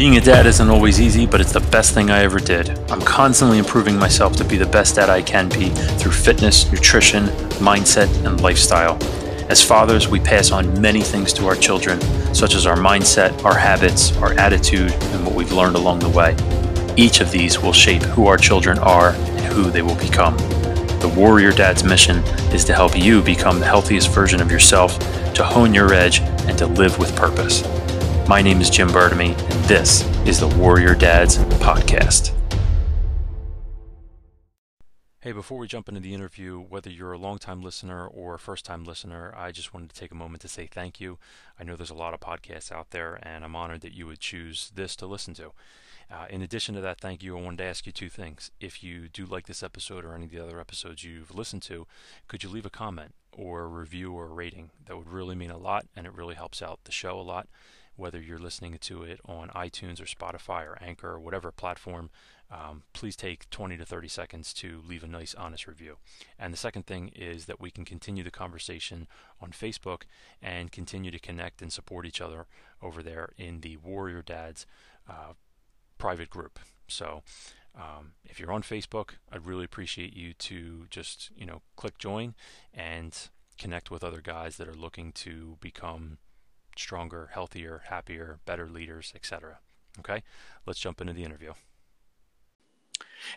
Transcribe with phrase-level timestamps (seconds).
[0.00, 2.70] Being a dad isn't always easy, but it's the best thing I ever did.
[2.90, 7.24] I'm constantly improving myself to be the best dad I can be through fitness, nutrition,
[7.60, 8.96] mindset, and lifestyle.
[9.50, 12.00] As fathers, we pass on many things to our children,
[12.34, 16.34] such as our mindset, our habits, our attitude, and what we've learned along the way.
[16.96, 20.34] Each of these will shape who our children are and who they will become.
[21.00, 22.20] The Warrior Dad's mission
[22.54, 24.98] is to help you become the healthiest version of yourself,
[25.34, 27.62] to hone your edge, and to live with purpose.
[28.28, 32.32] My name is Jim Bertamy, and this is the Warrior Dads Podcast.
[35.20, 38.84] Hey, before we jump into the interview, whether you're a long-time listener or a first-time
[38.84, 41.18] listener, I just wanted to take a moment to say thank you.
[41.58, 44.20] I know there's a lot of podcasts out there, and I'm honored that you would
[44.20, 45.52] choose this to listen to.
[46.10, 47.36] Uh, in addition to that, thank you.
[47.36, 48.50] I wanted to ask you two things.
[48.60, 51.86] If you do like this episode or any of the other episodes you've listened to,
[52.28, 54.70] could you leave a comment or a review or a rating?
[54.86, 57.46] That would really mean a lot, and it really helps out the show a lot
[58.00, 62.10] whether you're listening to it on iTunes or Spotify or Anchor or whatever platform,
[62.50, 65.98] um, please take 20 to 30 seconds to leave a nice, honest review.
[66.38, 69.06] And the second thing is that we can continue the conversation
[69.40, 70.02] on Facebook
[70.42, 72.46] and continue to connect and support each other
[72.82, 74.66] over there in the Warrior Dads
[75.08, 75.34] uh,
[75.98, 76.58] private group.
[76.88, 77.22] So,
[77.76, 82.34] um, if you're on Facebook, I'd really appreciate you to just you know click join
[82.74, 83.16] and
[83.58, 86.18] connect with other guys that are looking to become
[86.76, 89.58] stronger, healthier, happier, better leaders, etc.
[89.98, 90.22] Okay,
[90.66, 91.52] let's jump into the interview.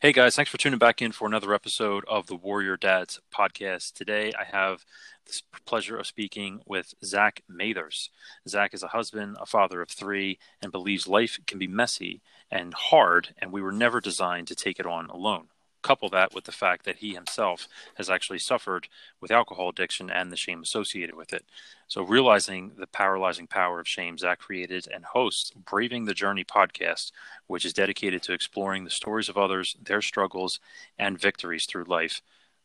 [0.01, 3.93] Hey guys, thanks for tuning back in for another episode of the Warrior Dads podcast.
[3.93, 4.85] Today I have
[5.25, 8.09] the pleasure of speaking with Zach Mathers.
[8.47, 12.73] Zach is a husband, a father of three, and believes life can be messy and
[12.73, 15.47] hard, and we were never designed to take it on alone
[15.83, 18.87] couple that with the fact that he himself has actually suffered
[19.21, 21.45] with alcohol addiction and the shame associated with it.
[21.87, 27.11] So, realizing the paralyzing power of shame, Zach created and hosts Braving the Journey podcast,
[27.47, 30.59] which is dedicated to exploring the stories of others, their struggles,
[30.97, 32.21] and victories through life.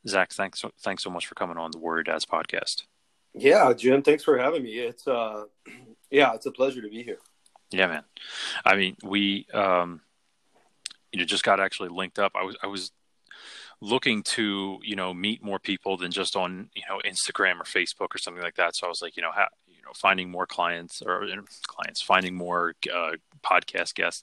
[0.06, 2.84] Zach, thanks, thanks so much for coming on the Warrior Dads podcast.
[3.34, 4.78] Yeah, Jim, thanks for having me.
[4.78, 5.44] It's uh,
[6.10, 7.18] yeah, it's a pleasure to be here.
[7.70, 8.04] Yeah, man.
[8.64, 10.00] I mean, we um,
[11.12, 12.32] you know just got actually linked up.
[12.34, 12.92] I was I was
[13.80, 18.14] looking to you know meet more people than just on you know Instagram or Facebook
[18.14, 18.76] or something like that.
[18.76, 21.26] So I was like, you know, how, you know, finding more clients or
[21.66, 23.12] clients, finding more uh,
[23.42, 24.22] podcast guests,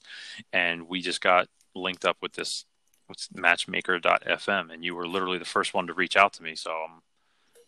[0.52, 2.64] and we just got linked up with this
[3.06, 6.54] what's matchmaker.fm, and you were literally the first one to reach out to me.
[6.54, 7.02] So um,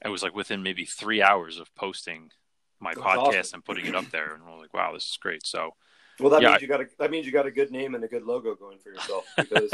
[0.05, 2.31] it was like within maybe three hours of posting
[2.81, 3.57] my That's podcast awesome.
[3.59, 5.47] and putting it up there, and we're like, wow, this is great.
[5.47, 5.75] So
[6.21, 8.03] well, that yeah, means you got a that means you got a good name and
[8.05, 9.73] a good logo going for yourself because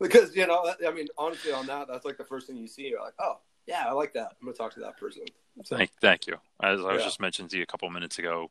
[0.00, 2.88] because you know I mean honestly on that that's like the first thing you see
[2.88, 5.22] you're like oh yeah I like that I'm gonna talk to that person.
[5.64, 6.36] So, thank thank you.
[6.62, 7.04] As I was yeah.
[7.04, 8.50] just mentioning to you a couple minutes ago,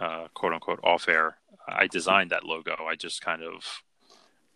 [0.00, 1.36] uh, quote unquote off air,
[1.68, 2.76] I designed that logo.
[2.88, 3.82] I just kind of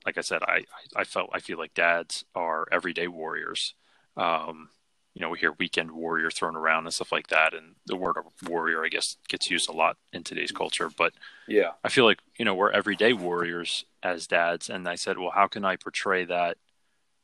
[0.07, 0.65] like I said I
[0.95, 3.75] I felt I feel like dads are everyday warriors.
[4.17, 4.69] Um,
[5.15, 7.55] you know, we hear weekend warrior thrown around and stuff like that.
[7.55, 8.17] And the word
[8.47, 10.91] warrior, I guess, gets used a lot in today's culture.
[10.97, 11.13] But
[11.47, 14.69] yeah, I feel like, you know, we're everyday warriors as dads.
[14.69, 16.59] And I said, well, how can I portray that?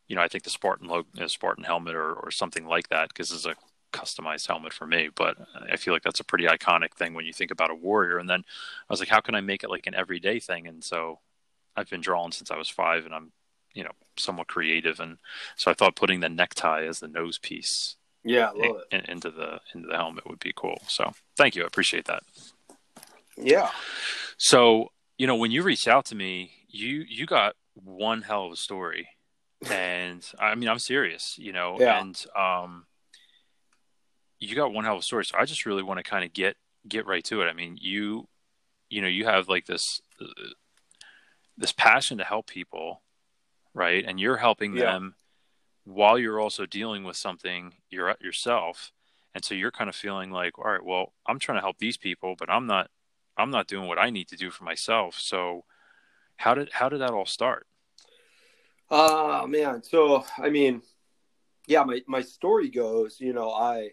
[0.06, 3.32] You know, I think the Spartan the Spartan helmet or, or something like that, because
[3.32, 3.56] it's a
[3.92, 5.08] customized helmet for me.
[5.12, 5.36] But
[5.70, 8.18] I feel like that's a pretty iconic thing when you think about a warrior.
[8.18, 8.44] And then
[8.88, 10.68] I was like, how can I make it like an everyday thing?
[10.68, 11.18] And so
[11.74, 13.32] I've been drawing since I was five and I'm
[13.74, 15.00] you know somewhat creative.
[15.00, 15.18] And
[15.56, 18.50] so i thought putting the necktie as the nose piece yeah
[18.90, 20.80] in, into the into the helmet would be cool.
[20.86, 21.64] So thank you.
[21.64, 22.22] I appreciate that.
[23.36, 23.70] Yeah.
[24.36, 28.52] So you know when you reached out to me you you got one hell of
[28.52, 29.08] a story.
[29.70, 32.00] And i mean i'm serious you know yeah.
[32.00, 32.86] and um
[34.38, 35.24] you got one hell of a story.
[35.24, 36.56] So i just really want to kind of get
[36.88, 37.46] get right to it.
[37.46, 38.28] I mean you
[38.88, 40.26] you know you have like this uh,
[41.56, 43.02] this passion to help people
[43.74, 44.04] right?
[44.06, 44.92] And you're helping yeah.
[44.92, 45.14] them
[45.84, 48.92] while you're also dealing with something you're at yourself.
[49.34, 51.96] And so you're kind of feeling like, all right, well, I'm trying to help these
[51.96, 52.90] people, but I'm not
[53.36, 55.18] I'm not doing what I need to do for myself.
[55.18, 55.64] So
[56.36, 57.66] how did how did that all start?
[58.90, 60.82] Uh man, so I mean,
[61.66, 63.90] yeah, my my story goes, you know, I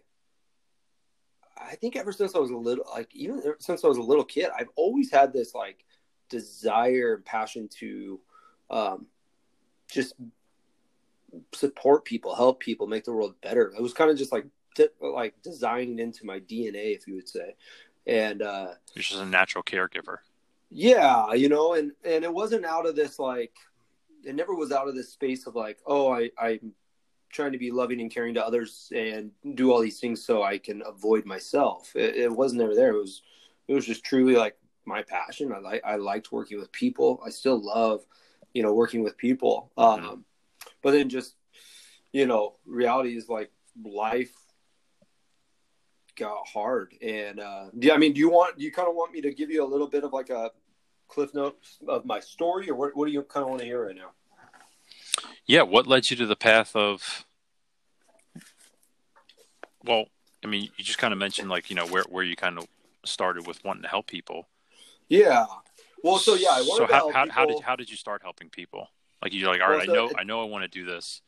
[1.55, 4.25] I think ever since I was a little like even since I was a little
[4.25, 5.85] kid, I've always had this like
[6.29, 8.19] desire and passion to
[8.69, 9.07] um
[9.89, 10.13] just
[11.53, 13.73] support people, help people, make the world better.
[13.77, 14.45] It was kind of just like
[15.01, 17.55] like designed into my DNA, if you would say.
[18.05, 20.17] And uh, you're just a natural caregiver.
[20.69, 23.53] Yeah, you know, and and it wasn't out of this like,
[24.23, 26.73] it never was out of this space of like, oh, I I'm
[27.29, 30.57] trying to be loving and caring to others and do all these things so I
[30.57, 31.93] can avoid myself.
[31.95, 32.91] It, it wasn't ever there.
[32.91, 33.21] It was
[33.67, 35.51] it was just truly like my passion.
[35.53, 37.21] I like I liked working with people.
[37.25, 38.05] I still love,
[38.57, 39.71] you know, working with people.
[39.77, 40.07] Mm-hmm.
[40.07, 40.25] Um,
[40.81, 41.35] but then just,
[42.11, 43.51] you know, reality is like
[43.85, 44.33] life
[46.15, 46.95] got hard.
[46.99, 49.31] And uh, yeah, I mean, do you want do you kind of want me to
[49.31, 50.49] give you a little bit of like a
[51.07, 53.85] cliff notes of my story, or what, what do you kind of want to hear
[53.85, 54.09] right now?
[55.45, 57.25] Yeah, what led you to the path of?
[59.85, 60.05] Well,
[60.43, 62.65] I mean, you just kind of mentioned like you know where where you kind of
[63.05, 64.47] started with wanting to help people.
[65.09, 65.45] Yeah.
[66.03, 68.49] Well, so yeah, I wanted so how, how, how, did how did you start helping
[68.49, 68.87] people?
[69.21, 70.67] Like you're like, all right, well, so I know it, I know I want to
[70.67, 71.21] do this.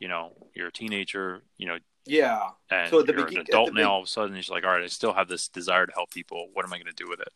[0.00, 1.42] You know, you're a teenager.
[1.56, 1.78] You know.
[2.04, 2.50] Yeah.
[2.70, 3.92] And so you're an adult now.
[3.92, 6.10] all of a sudden, you're like, all right, I still have this desire to help
[6.10, 6.48] people.
[6.52, 7.32] What am I going to do with it?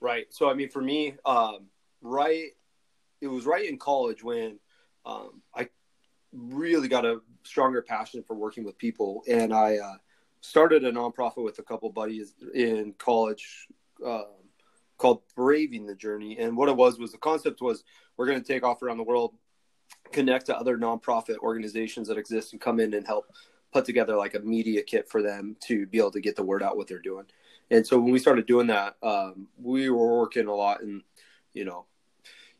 [0.00, 0.26] Right.
[0.30, 1.66] So I mean, for me, um,
[2.02, 2.50] right,
[3.20, 4.58] it was right in college when
[5.04, 5.68] um, I
[6.32, 9.96] really got a stronger passion for working with people, and I uh,
[10.40, 13.66] started a nonprofit with a couple buddies in college
[14.04, 14.24] uh,
[14.98, 16.38] called Braving the Journey.
[16.38, 17.84] And what it was was the concept was
[18.16, 19.34] we're going to take off around the world,
[20.12, 23.32] connect to other nonprofit organizations that exist, and come in and help
[23.72, 26.62] put together like a media kit for them to be able to get the word
[26.62, 27.24] out what they're doing.
[27.70, 31.02] And so when we started doing that, um, we were working a lot in,
[31.52, 31.84] you know,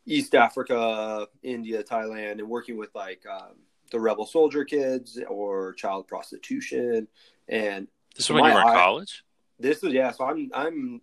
[0.06, 3.56] East Africa, India, Thailand, and working with like um,
[3.90, 7.08] the rebel soldier kids or child prostitution.
[7.48, 9.24] And this is when you were in college.
[9.58, 10.12] This is yeah.
[10.12, 11.00] So I'm I'm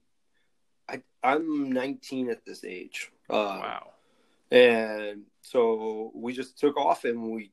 [0.90, 3.12] I, I'm 19 at this age.
[3.30, 3.92] Uh, wow.
[4.52, 7.52] And so we just took off and we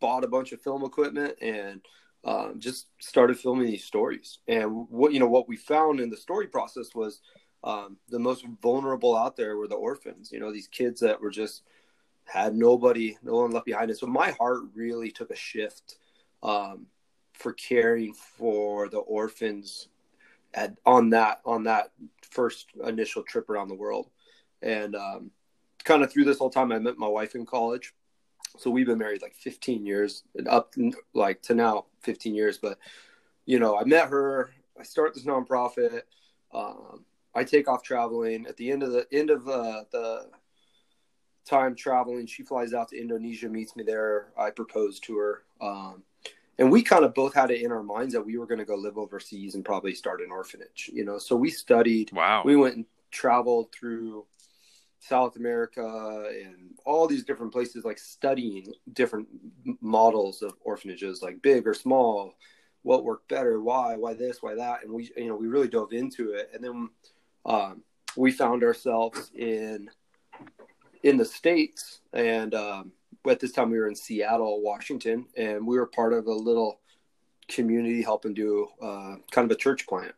[0.00, 1.80] bought a bunch of film equipment and
[2.24, 4.38] um, just started filming these stories.
[4.46, 7.20] And what you know, what we found in the story process was
[7.64, 10.30] um, the most vulnerable out there were the orphans.
[10.32, 11.62] You know, these kids that were just
[12.24, 13.90] had nobody, no one left behind.
[13.90, 15.96] And so my heart really took a shift
[16.42, 16.86] um,
[17.32, 19.88] for caring for the orphans
[20.54, 21.92] at on that on that
[22.30, 24.10] first initial trip around the world.
[24.62, 25.30] And um,
[25.84, 27.92] kind of through this whole time, I met my wife in college.
[28.58, 30.74] So we've been married like 15 years up
[31.14, 32.58] like to now 15 years.
[32.58, 32.78] But
[33.46, 36.02] you know i met her i start this nonprofit
[36.54, 38.46] um, i take off traveling.
[38.46, 40.26] At the end of the end of uh, the
[41.44, 44.32] time traveling she flies out to indonesia meets me there.
[44.38, 46.02] I propose to her um,
[46.58, 48.64] and we kind of both had it in our minds that we were going to
[48.64, 51.18] go live overseas and probably start an orphanage you know?
[51.18, 52.12] So we studied.
[52.12, 52.42] Wow.
[52.44, 54.26] We went and traveled through
[54.98, 59.26] South America and all these different places, like studying different
[59.80, 62.34] models of orphanages, like big or small,
[62.82, 65.92] what worked better, why, why this, why that, and we, you know, we really dove
[65.92, 66.88] into it, and then
[67.46, 67.82] um,
[68.16, 69.88] we found ourselves in
[71.02, 72.92] in the states, and um,
[73.28, 76.80] at this time we were in Seattle, Washington, and we were part of a little
[77.48, 80.14] community helping do uh, kind of a church plant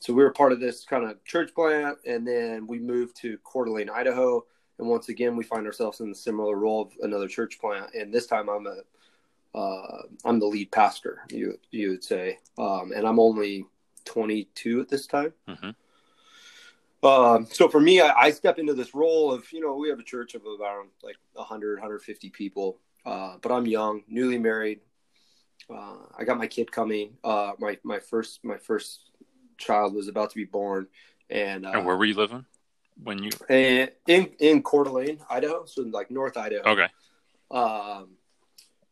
[0.00, 3.38] so we were part of this kind of church plant, and then we moved to
[3.44, 4.44] Coeur d'Alene, Idaho,
[4.78, 7.94] and once again we find ourselves in the similar role of another church plant.
[7.94, 8.78] And this time I'm a
[9.52, 13.66] uh, I'm the lead pastor, you you would say, um, and I'm only
[14.06, 15.34] 22 at this time.
[15.46, 15.70] Mm-hmm.
[17.02, 19.98] Um, so for me, I, I, step into this role of you know we have
[19.98, 24.80] a church of about like 100 150 people, uh, but I'm young, newly married.
[25.72, 27.16] Uh, I got my kid coming.
[27.24, 29.10] Uh, my my first my first
[29.56, 30.88] child was about to be born.
[31.30, 32.44] And, uh, and where were you living
[33.02, 33.30] when you?
[33.48, 36.68] in in Coeur d'Alene, Idaho, so like North Idaho.
[36.70, 36.88] Okay.
[37.50, 38.10] Um,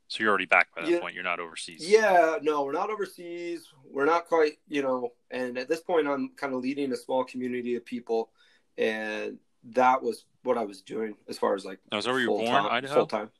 [0.08, 1.14] so you're already back by that yeah, point.
[1.14, 1.86] You're not overseas.
[1.86, 3.68] Yeah, no, we're not overseas.
[3.90, 5.12] We're not quite, you know.
[5.30, 8.30] And at this point, I'm kind of leading a small community of people,
[8.78, 11.78] and that was what I was doing as far as like.
[11.90, 12.94] That was where you born, time, Idaho.
[12.94, 13.30] Full time.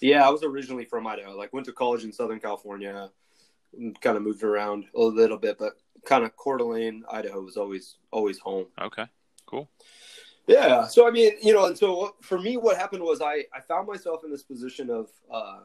[0.00, 1.36] Yeah, I was originally from Idaho.
[1.36, 3.10] Like, went to college in Southern California,
[4.00, 5.72] kind of moved around a little bit, but
[6.04, 8.66] kind of Coeur d'Alene, Idaho was always always home.
[8.80, 9.06] Okay,
[9.46, 9.68] cool.
[10.46, 13.60] Yeah, so I mean, you know, and so for me, what happened was I I
[13.66, 15.60] found myself in this position of uh,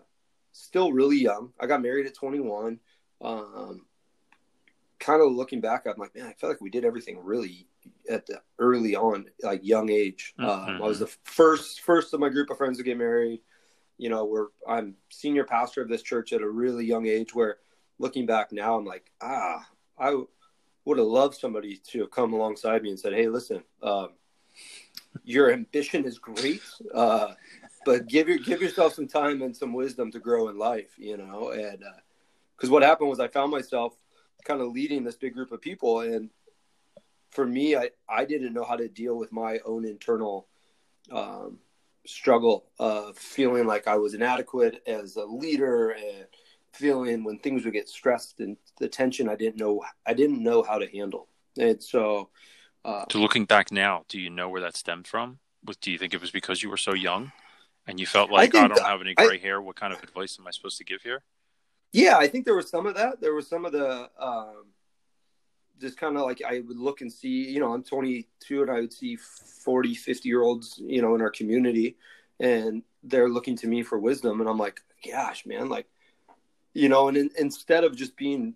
[0.52, 1.52] still really young.
[1.60, 2.80] I got married at 21.
[3.22, 3.86] Um,
[5.00, 7.68] kind of looking back, I'm like, man, I felt like we did everything really
[8.10, 10.34] at the early on, like young age.
[10.40, 10.50] Mm-hmm.
[10.50, 13.42] Um, I was the first first of my group of friends to get married.
[13.98, 17.34] You know, we're I'm senior pastor of this church at a really young age.
[17.34, 17.58] Where
[17.98, 19.66] looking back now, I'm like, ah,
[19.98, 20.16] I
[20.86, 24.10] would have loved somebody to have come alongside me and said, "Hey, listen, um,
[25.24, 26.62] your ambition is great,
[26.94, 27.34] uh,
[27.86, 31.18] but give your give yourself some time and some wisdom to grow in life." You
[31.18, 31.84] know, and
[32.56, 33.98] because uh, what happened was I found myself
[34.46, 36.30] kind of leading this big group of people, and
[37.32, 40.48] for me, I I didn't know how to deal with my own internal.
[41.12, 41.60] Um,
[42.06, 46.26] struggle of feeling like I was inadequate as a leader and
[46.74, 50.64] feeling when things would get stressed and the tension I didn't know I didn't know
[50.64, 51.28] how to handle.
[51.58, 52.30] And so
[52.86, 55.40] Uh, So looking back now, do you know where that stemmed from?
[55.82, 57.32] Do you think it was because you were so young
[57.90, 59.62] and you felt like I, think- don't have any I- gray hair?
[59.62, 61.22] What kind of advice am I supposed to give here?
[61.92, 63.20] yeah, I think there was some of that.
[63.20, 64.66] There was some of the um,
[65.82, 68.82] just kind of like I would look and see, you know, I'm 22 and I
[68.82, 71.98] would see 40, 50 year olds, you know, in our community
[72.40, 74.40] and they're looking to me for wisdom.
[74.40, 75.88] And I'm like, gosh, man, like,
[76.74, 78.56] you know, and in, instead of just being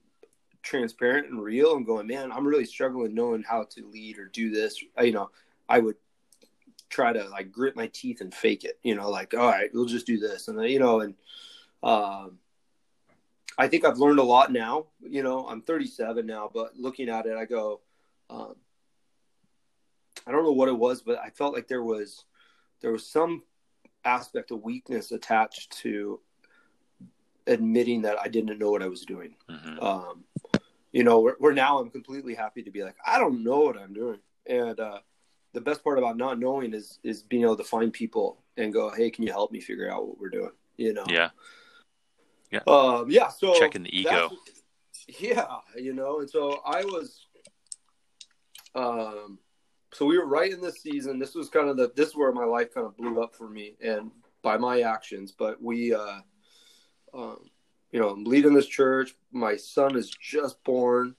[0.62, 4.52] transparent and real and going, man, I'm really struggling knowing how to lead or do
[4.52, 5.32] this, I- you know,
[5.68, 5.96] I would
[6.94, 9.86] try to like grit my teeth and fake it, you know, like, all right, we'll
[9.86, 10.48] just do this.
[10.48, 11.16] And, then, you know, and,
[11.82, 12.38] um,
[13.58, 14.88] I think I've learned a lot now.
[15.02, 17.82] You know, I'm 37 now, but looking at it, I go,
[18.30, 18.56] um,
[20.26, 22.26] I don't know what it was, but I felt like there was
[22.82, 23.44] there was some
[24.06, 26.20] aspect of weakness attached to
[27.48, 29.36] admitting that I didn't know what I was doing.
[29.50, 30.24] hmm Um,
[30.92, 33.78] you know, where, where now I'm completely happy to be like, I don't know what
[33.78, 35.00] I'm doing, and uh,
[35.54, 38.90] the best part about not knowing is is being able to find people and go,
[38.90, 40.52] hey, can you help me figure out what we're doing?
[40.78, 41.30] You know, Yeah.
[42.68, 43.30] um, yeah.
[43.30, 44.30] So Checking the ego.
[45.20, 47.28] Yeah, you know, and so I was,
[48.74, 49.38] um,
[49.92, 51.20] so we were right in this season.
[51.20, 53.50] This was kind of the this is where my life kind of blew up for
[53.50, 55.34] me, and by my actions.
[55.38, 56.20] But we, uh,
[57.14, 57.50] um,
[57.92, 59.14] you know, I'm leading this church.
[59.32, 61.16] My son is just born,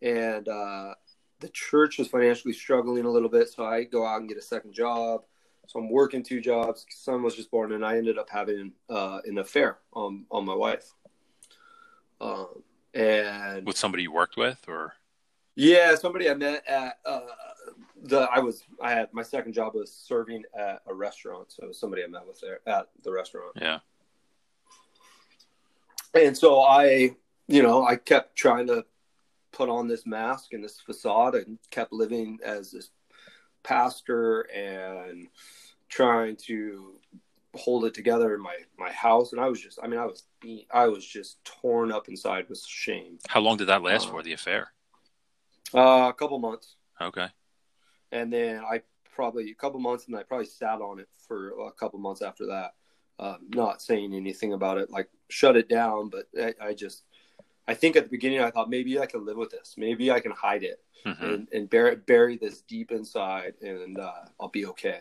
[0.00, 0.94] and uh,
[1.40, 3.48] the church was financially struggling a little bit.
[3.48, 5.22] So I go out and get a second job.
[5.66, 6.86] So I'm working two jobs.
[6.90, 10.54] Son was just born, and I ended up having uh, an affair on on my
[10.54, 10.92] wife.
[12.20, 12.62] Um,
[12.94, 14.94] and With somebody you worked with, or
[15.56, 17.20] yeah, somebody I met at uh,
[18.02, 22.04] the I was I had my second job was serving at a restaurant, so somebody
[22.04, 23.52] I met with there at the restaurant.
[23.56, 23.80] yeah,
[26.14, 27.16] And so I,
[27.48, 28.84] you know, I kept trying to
[29.56, 32.90] put on this mask and this facade and kept living as this
[33.62, 35.26] pastor and
[35.88, 36.94] trying to
[37.54, 40.24] hold it together in my my house and I was just I mean I was
[40.42, 43.18] beat, I was just torn up inside with shame.
[43.28, 44.22] how long did that last Uh, for?
[44.22, 44.72] The affair.
[45.74, 46.76] Uh, a couple months.
[47.00, 47.28] Okay.
[48.12, 48.82] and then I
[49.14, 52.46] probably a couple months, and I probably sat on it for a couple months after
[52.46, 52.74] that,
[53.18, 56.10] um, not saying anything about it, like shut it down.
[56.10, 57.02] But I, I just,
[57.68, 60.20] I think at the beginning I thought maybe I can live with this, maybe I
[60.20, 64.66] can hide it hmm and, and bury, bury this deep inside, and uh, I'll be
[64.66, 65.00] okay.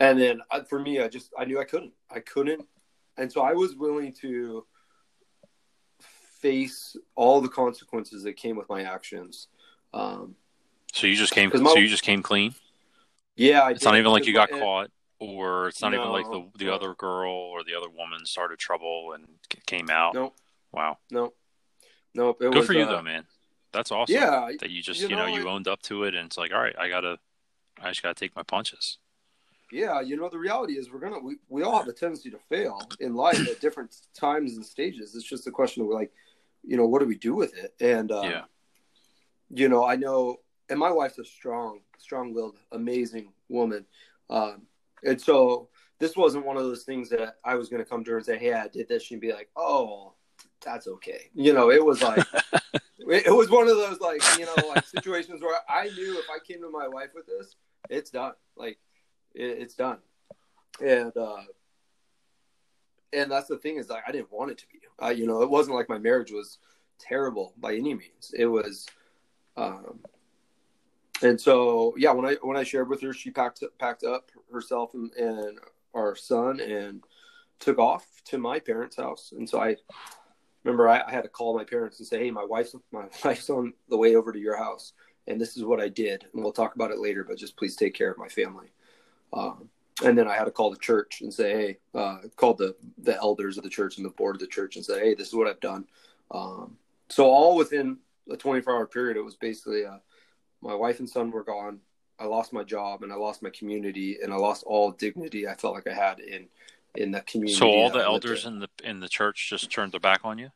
[0.00, 2.66] And then uh, for me, I just I knew I couldn't, I couldn't,
[3.16, 4.64] and so I was willing to
[6.40, 9.48] face all the consequences that came with my actions.
[9.92, 10.36] Um,
[10.92, 12.54] So you just came, my- so you just came clean.
[13.36, 16.30] yeah, I It's not even like you got my- caught, or it's not even like
[16.30, 16.74] the the no.
[16.74, 19.26] other girl or the other woman started trouble and
[19.66, 20.14] came out.
[20.14, 20.32] No,
[20.72, 20.98] Wow.
[21.10, 21.32] no,
[22.14, 22.30] no.
[22.30, 23.24] It Good was, for you uh, though, man.
[23.72, 24.14] That's awesome.
[24.14, 26.26] Yeah, That you just you you know, know, you I- owned up to it, and
[26.26, 27.18] it's like, all right, I gotta,
[27.82, 28.98] I just gotta take my punches.
[29.72, 30.00] yeah.
[30.00, 32.80] You know, the reality is we're gonna we, we all have a tendency to fail
[33.00, 35.14] in life at different times and stages.
[35.14, 36.10] It's just a question of like,
[36.64, 37.74] you know, what do we do with it?
[37.80, 38.42] And uh, Yeah.
[39.50, 40.36] you know, I know,
[40.70, 43.86] and my wife's a strong, strong-willed, amazing woman,
[44.30, 44.62] um,
[45.04, 48.10] and so this wasn't one of those things that I was going to come to
[48.12, 50.14] her and say, "Hey, I did this," she'd be like, "Oh,
[50.60, 52.24] that's okay." You know, it was like,
[52.98, 56.38] it was one of those like, you know, like situations where I knew if I
[56.46, 57.56] came to my wife with this,
[57.88, 58.32] it's done.
[58.56, 58.78] Like,
[59.34, 59.98] it, it's done,
[60.80, 61.42] and uh,
[63.12, 64.80] and that's the thing is like I didn't want it to be.
[65.02, 66.58] Uh, you know, it wasn't like my marriage was
[66.98, 68.34] terrible by any means.
[68.36, 68.86] It was,
[69.56, 70.00] um,
[71.22, 74.94] and so yeah, when I when I shared with her, she packed packed up herself
[74.94, 75.58] and, and
[75.94, 77.02] our son and
[77.58, 79.32] took off to my parents' house.
[79.36, 79.76] And so I
[80.64, 83.50] remember I, I had to call my parents and say, "Hey, my wife's my wife's
[83.50, 84.92] on the way over to your house,
[85.26, 87.24] and this is what I did, and we'll talk about it later.
[87.24, 88.68] But just please take care of my family."
[89.32, 89.68] Um,
[90.04, 93.16] and then I had to call the church and say, "Hey," uh, called the the
[93.16, 95.34] elders of the church and the board of the church and say, "Hey, this is
[95.34, 95.86] what I've done."
[96.30, 96.76] Um,
[97.08, 97.98] so all within
[98.30, 99.98] a 24 hour period, it was basically uh,
[100.60, 101.80] my wife and son were gone.
[102.18, 105.54] I lost my job and I lost my community and I lost all dignity I
[105.54, 106.48] felt like I had in
[106.94, 107.58] in the community.
[107.58, 108.58] So all the elders in.
[108.60, 110.50] the in the church just turned their back on you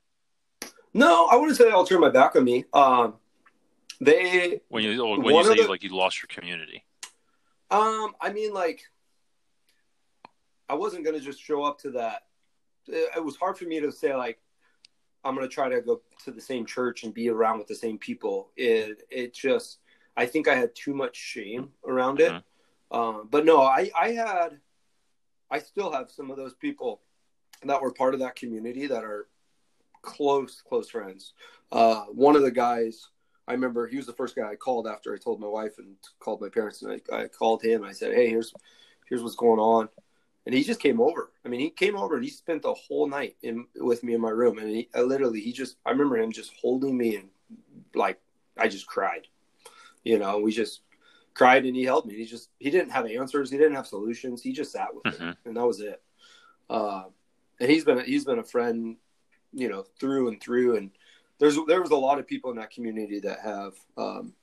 [0.94, 2.64] No, I wouldn't say they all turned my back on me.
[2.72, 3.14] Um,
[4.00, 6.84] they when you when you say the- like you lost your community.
[7.70, 8.82] Um, I mean, like,
[10.68, 12.22] I wasn't gonna just show up to that.
[12.86, 14.38] It, it was hard for me to say like,
[15.24, 17.98] I'm gonna try to go to the same church and be around with the same
[17.98, 18.50] people.
[18.56, 19.78] It it just,
[20.16, 22.32] I think I had too much shame around it.
[22.32, 22.42] Mhm.
[22.90, 24.60] Um, but no, I I had,
[25.52, 27.02] I still have some of those people
[27.62, 29.28] that were part of that community that are
[30.00, 31.34] close close friends.
[31.70, 33.08] Uh, one of the guys
[33.46, 35.96] I remember he was the first guy I called after I told my wife and
[36.20, 38.54] called my parents, and I, I called him I said, "Hey, here's
[39.08, 39.90] here's what's going on,"
[40.46, 41.30] and he just came over.
[41.44, 44.22] I mean, he came over and he spent the whole night in with me in
[44.22, 47.28] my room, and he I literally he just I remember him just holding me and
[47.94, 48.18] like
[48.56, 49.26] I just cried,
[50.02, 50.38] you know.
[50.38, 50.80] We just
[51.34, 52.14] cried and he helped me.
[52.14, 54.42] He just he didn't have answers, he didn't have solutions.
[54.42, 55.28] He just sat with Mhm.
[55.30, 56.02] me, and that was it.
[56.68, 57.04] Uh,
[57.60, 58.96] and he's been he's been a friend,
[59.52, 60.76] you know, through and through.
[60.76, 60.90] And
[61.38, 64.34] there's there was a lot of people in that community that have, um,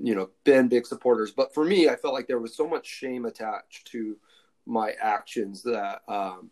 [0.00, 1.30] you know, been big supporters.
[1.30, 4.16] But for me, I felt like there was so much shame attached to
[4.66, 6.50] my actions that um,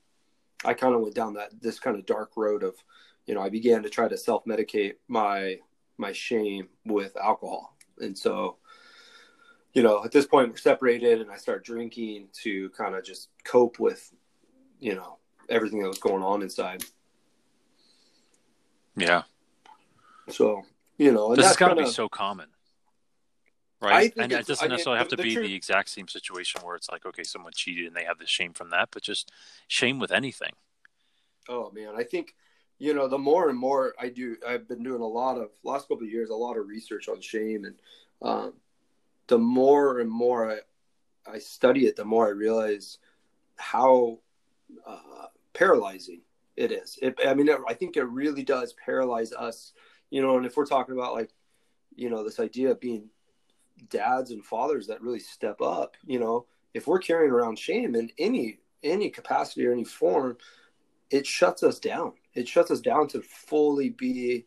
[0.65, 2.75] I kind of went down that this kind of dark road of,
[3.27, 5.59] you know, I began to try to self medicate my
[5.97, 8.57] my shame with alcohol, and so.
[9.73, 13.29] You know, at this point, we're separated, and I start drinking to kind of just
[13.45, 14.13] cope with
[14.81, 16.85] you know everything that was going on inside.
[18.97, 19.23] Yeah.
[20.29, 20.63] So
[20.99, 22.49] you know, This has that's got to be so common.
[23.83, 24.13] Right?
[24.19, 26.77] And it doesn't necessarily have the- to the be truth- the exact same situation where
[26.77, 29.33] it's like, okay, someone cheated and they have the shame from that, but just
[29.69, 30.53] shame with anything.
[31.49, 32.35] Oh man, I think
[32.79, 34.37] you know the more and more I do.
[34.47, 37.21] I've been doing a lot of last couple of years, a lot of research on
[37.23, 37.77] shame, and
[38.21, 38.53] um,
[39.31, 40.59] the more and more I
[41.27, 42.99] I study it, the more I realize
[43.57, 44.19] how
[44.87, 46.23] uh, paralyzing
[46.57, 46.99] it is.
[47.01, 49.73] It, I mean, it, I think it really does paralyze us.
[50.11, 51.31] You know, and if we're talking about like,
[51.95, 53.09] you know, this idea of being
[53.89, 58.11] dads and fathers that really step up, you know, if we're carrying around shame in
[58.19, 60.39] any any capacity or any form,
[61.11, 62.15] it shuts us down.
[62.35, 64.47] It shuts us down to fully be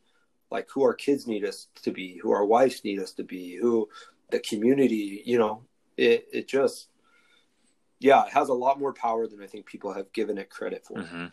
[0.51, 3.55] like who our kids need us to be, who our wives need us to be,
[3.55, 3.89] who
[4.31, 5.63] the community, you know,
[5.97, 6.89] it it just
[7.99, 10.85] yeah, it has a lot more power than I think people have given it credit
[10.85, 11.01] for.
[11.01, 11.27] hmm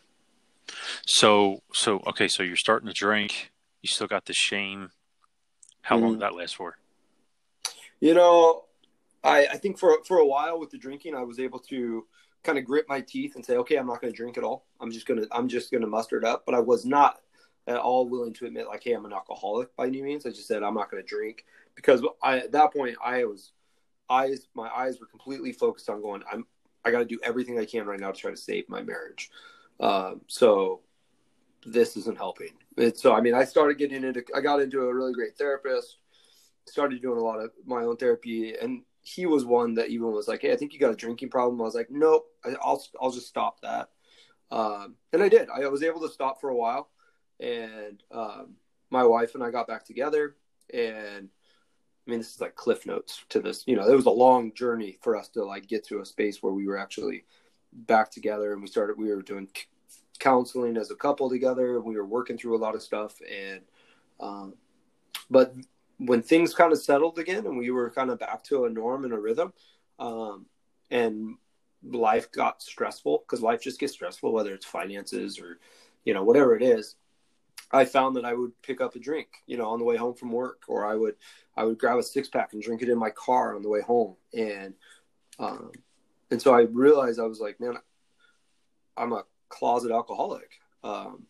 [1.07, 3.51] So, so okay, so you're starting to drink.
[3.83, 4.91] You still got the shame.
[5.83, 6.15] How long Mhm.
[6.15, 6.77] did that last for?
[8.01, 8.65] You know,
[9.25, 12.07] I, I think for for a while with the drinking, I was able to
[12.43, 14.67] kind of grit my teeth and say, okay, I'm not going to drink at all.
[14.81, 16.45] I'm just gonna I'm just gonna muster it up.
[16.47, 17.21] But I was not
[17.67, 20.25] at all willing to admit like, hey, I'm an alcoholic by any means.
[20.25, 23.53] I just said I'm not going to drink because I at that point I was
[24.09, 26.23] eyes my eyes were completely focused on going.
[26.31, 26.47] I'm
[26.85, 29.31] I got to do everything I can right now to try to save my marriage.
[29.81, 30.81] Um, so
[31.67, 32.53] this isn't helping.
[32.79, 35.99] And so I mean, I started getting into I got into a really great therapist
[36.71, 40.29] started doing a lot of my own therapy and he was one that even was
[40.29, 42.83] like hey i think you got a drinking problem i was like nope I, will
[43.01, 43.89] i'll just stop that
[44.51, 46.91] um, and i did i was able to stop for a while
[47.41, 48.55] and um,
[48.91, 50.37] my wife and i got back together
[50.73, 51.29] and
[52.07, 54.53] i mean this is like cliff notes to this you know it was a long
[54.55, 57.25] journey for us to like get to a space where we were actually
[57.73, 59.49] back together and we started we were doing
[60.21, 61.77] counseling as a couple together.
[61.77, 63.63] And we were working through a lot of stuff and
[64.21, 64.55] um,
[65.31, 65.55] but
[65.97, 69.05] when things kind of settled again and we were kind of back to a norm
[69.05, 69.53] and a rhythm
[69.99, 70.47] um,
[70.91, 71.37] and
[71.83, 75.59] life got stressful because life just gets stressful whether it's finances or
[76.05, 76.97] you know whatever it is
[77.73, 80.15] i found that i would pick up a drink you know on the way home
[80.15, 81.15] from work or i would
[81.57, 83.81] i would grab a six pack and drink it in my car on the way
[83.81, 84.17] home.
[84.37, 84.75] And
[85.39, 85.73] um,
[86.31, 87.75] and so i realized i was like man
[88.97, 90.61] i'm a closet alcoholic.
[90.83, 91.27] Um,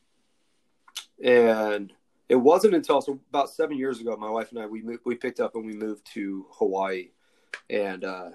[1.23, 1.93] and
[2.29, 5.17] it wasn't until so about seven years ago, my wife and I we moved, we
[5.17, 7.11] picked up and we moved to Hawaii,
[7.69, 8.31] and uh,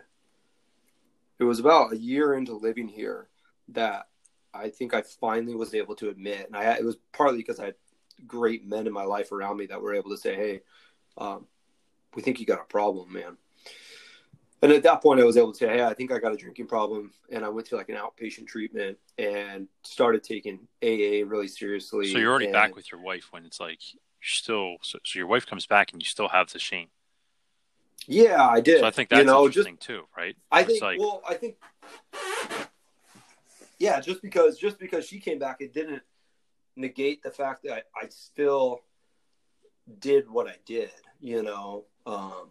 [1.39, 3.29] it was about a year into living here
[3.69, 4.07] that
[4.53, 7.73] I think I finally was able to admit, and I it was partly because I
[8.25, 10.61] great men in my life around me that were able to say, "Hey,
[11.17, 11.47] um,
[12.15, 13.37] we think you got a problem, man."
[14.61, 16.37] And at that point, I was able to say, "Hey, I think I got a
[16.37, 21.47] drinking problem," and I went to like an outpatient treatment and started taking AA really
[21.47, 22.11] seriously.
[22.11, 24.77] So you're already and- back with your wife when it's like you're still.
[24.81, 26.87] So, so your wife comes back and you still have the shame.
[28.07, 28.79] Yeah, I did.
[28.79, 30.35] So I think that's you know, just too, right?
[30.51, 30.81] I think.
[30.81, 31.55] like well, I think.
[33.77, 36.01] Yeah, just because just because she came back, it didn't
[36.75, 38.81] negate the fact that I, I still
[39.99, 40.91] did what I did.
[41.19, 42.49] You know, um,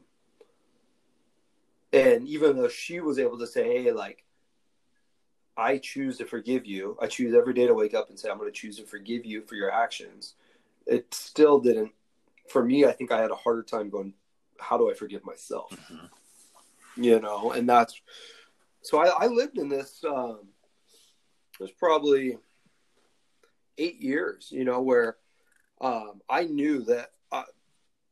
[1.92, 4.24] and even though she was able to say, "Hey, like,
[5.56, 6.96] I choose to forgive you.
[7.00, 9.24] I choose every day to wake up and say I'm going to choose to forgive
[9.24, 10.34] you for your actions,"
[10.86, 11.92] it still didn't.
[12.48, 14.14] For me, I think I had a harder time going.
[14.58, 15.70] How do I forgive myself?
[15.70, 16.08] Mhm.
[16.96, 18.00] you know and that's
[18.82, 20.38] so i, I lived in this um
[21.58, 22.38] it was probably
[23.78, 25.16] eight years you know where
[25.80, 27.44] um i knew that I,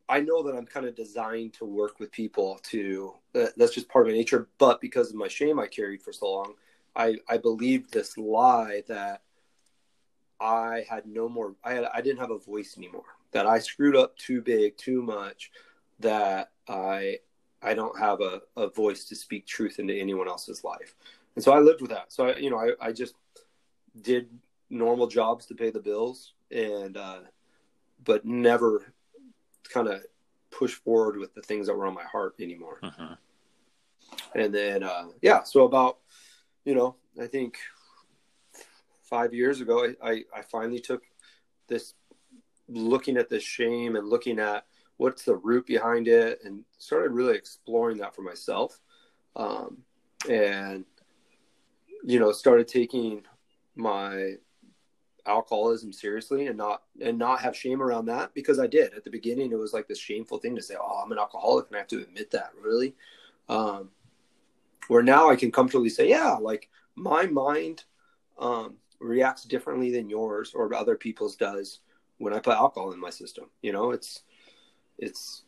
[0.09, 3.88] I know that i'm kind of designed to work with people to that, that's just
[3.88, 6.55] part of my nature but because of my shame i carried for so long
[6.96, 9.22] i i believed this lie that
[10.40, 13.96] i had no more i had i didn't have a voice anymore that I screwed
[13.96, 15.51] up too big, too much,
[15.98, 17.18] that I
[17.62, 20.94] I don't have a, a voice to speak truth into anyone else's life.
[21.37, 22.12] And so I lived with that.
[22.12, 23.14] So I, you know, I, I just
[24.01, 24.29] did
[24.73, 27.21] normal jobs to pay the bills and, uh,
[28.05, 28.93] but never
[29.73, 30.03] kind of
[30.51, 32.81] push forward with the things that were on my heart anymore.
[32.83, 33.15] Mm-hmm.
[34.35, 35.99] And then, uh, yeah, so about,
[36.65, 37.59] you know, I think
[39.03, 41.03] five years ago, I, I, I finally took
[41.69, 41.95] this
[42.69, 44.65] looking at this shame and looking at
[44.97, 48.81] what's the root behind it and started really exploring that for myself
[49.37, 49.79] um,
[50.29, 50.85] and
[52.05, 53.23] you know started taking
[53.75, 54.35] my
[55.27, 58.95] alcoholism seriously and not and not have shame around that because I did.
[58.95, 61.69] At the beginning it was like this shameful thing to say oh I'm an alcoholic
[61.69, 62.95] and I have to admit that really.
[63.49, 63.91] Um,
[64.89, 67.85] where now I can comfortably say yeah like my mind
[68.39, 71.81] um, reacts differently than yours or other people's does
[72.19, 73.47] when I put alcohol in my system.
[73.63, 74.23] You know it's
[74.99, 75.43] it's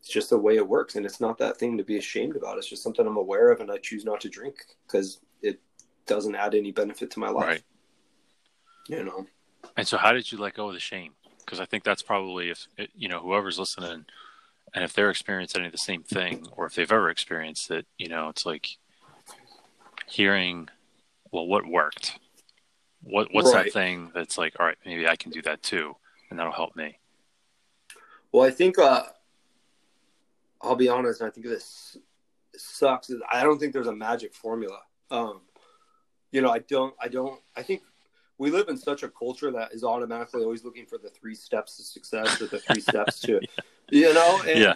[0.00, 2.58] it's just the way it works and it's not that thing to be ashamed about.
[2.58, 5.60] It's just something i'm aware of and i choose not to drink because it
[6.06, 7.46] doesn't add any benefit to my life.
[7.46, 7.62] Right.
[8.88, 9.26] You know
[9.76, 11.12] And so, how did you let go of the shame?
[11.38, 14.04] Because I think that's probably if it, you know whoever's listening,
[14.74, 17.86] and if they're experiencing any of the same thing, or if they've ever experienced it,
[17.98, 18.68] you know, it's like
[20.06, 20.68] hearing,
[21.32, 22.18] well, what worked?
[23.02, 23.66] What what's Right.
[23.66, 25.96] that thing that's like, all right, maybe I can do that too,
[26.30, 26.98] and that'll help me.
[28.32, 29.02] well i think uh
[30.62, 31.96] i'll be honest i think this
[32.56, 34.78] sucks is i don't think there's a magic formula
[35.10, 35.40] um
[36.30, 37.82] you know i don't i don't i think
[38.40, 41.76] we live in such a culture that is automatically always looking for the three steps
[41.76, 43.38] to success or the three steps to
[43.90, 44.74] you know and, Yeah.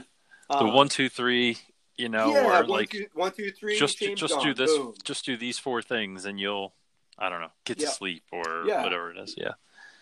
[0.51, 1.57] The um, one, two, three,
[1.97, 4.77] you know, yeah, or one, like two- one, two, three, just just gone, do this,
[4.77, 4.93] boom.
[5.03, 6.75] just do these four things, and you'll,
[7.19, 8.83] I don't know, get to sleep or Yeah.
[8.83, 9.35] whatever it is.
[9.39, 9.53] Yeah.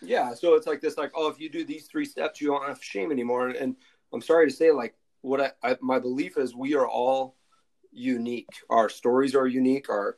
[0.01, 2.67] Yeah, so it's like this, like, oh, if you do these three steps, you don't
[2.67, 3.47] have shame anymore.
[3.47, 3.75] And, and
[4.11, 7.37] I'm sorry to say, like, what I, I my belief is, we are all
[7.93, 8.49] unique.
[8.69, 9.89] Our stories are unique.
[9.89, 10.17] Our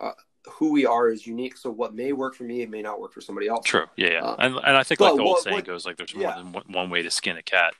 [0.00, 0.12] uh,
[0.52, 1.56] who we are is unique.
[1.56, 3.64] So what may work for me, it may not work for somebody else.
[3.64, 3.86] True.
[3.96, 4.20] Yeah, yeah.
[4.22, 6.42] Uh, and and I think like the old what- saying what- goes, like there's yeah.
[6.42, 7.74] more than one, way to skin a cat.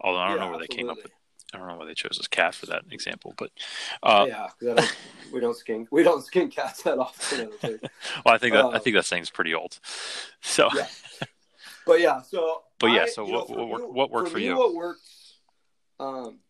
[0.00, 1.12] Although I don't Yeah, know where they came up with.
[1.54, 3.50] I don't know why they chose this cat for that example, but
[4.02, 4.96] uh, yeah, I don't,
[5.34, 7.50] we don't skin we don't skin cats that often.
[7.62, 7.68] I
[8.24, 9.78] well, I think that I Uh, think that saying's pretty old.
[10.40, 10.86] So Yeah.
[11.86, 14.38] But yeah, so But yeah, I- so know, what- for what worked- what worked for
[14.38, 14.56] me, you?
[14.56, 15.02] What worked?
[16.00, 16.40] Um,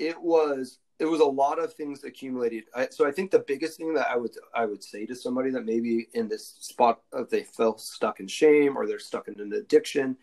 [0.00, 2.64] it was it was a lot of things accumulated.
[2.74, 5.50] I, so I think the biggest thing that I would I would say to somebody
[5.50, 9.40] that maybe in this spot of they feel stuck in shame or they're stuck in
[9.40, 10.16] an addiction,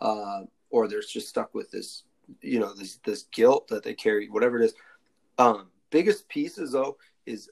[0.00, 0.40] uh,
[0.70, 2.04] or they're just stuck with this
[2.40, 4.74] you know this this guilt that they carry, whatever it is.
[5.38, 7.50] Um, biggest pieces though is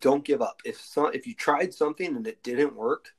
[0.00, 0.62] don't give up.
[0.64, 3.14] If some if you tried something and it didn't work,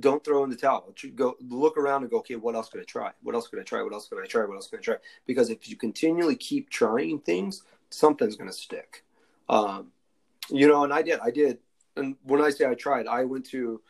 [0.00, 0.94] don't throw in the towel.
[1.14, 3.10] Go look around and go, okay, what else could I try?
[3.22, 3.82] What else could I try?
[3.82, 4.44] What else could I try?
[4.44, 4.96] What else could I try?
[5.26, 9.04] Because if you continually keep trying things, something's going to stick.
[9.48, 9.92] Um,
[10.50, 11.20] you know, and I did.
[11.20, 11.58] I did.
[11.96, 13.80] And when I say I tried, I went to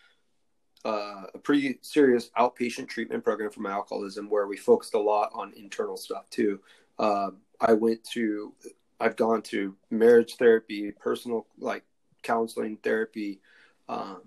[0.84, 5.30] uh, a pretty serious outpatient treatment program for my alcoholism where we focused a lot
[5.34, 6.60] on internal stuff too.
[6.98, 8.54] Um, I went to,
[9.00, 11.84] I've gone to marriage therapy, personal like
[12.22, 13.40] counseling therapy,
[13.88, 14.22] um,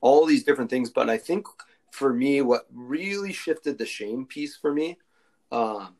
[0.00, 0.90] all these different things.
[0.90, 1.46] But I think
[1.90, 4.98] for me, what really shifted the shame piece for me,
[5.50, 5.94] um,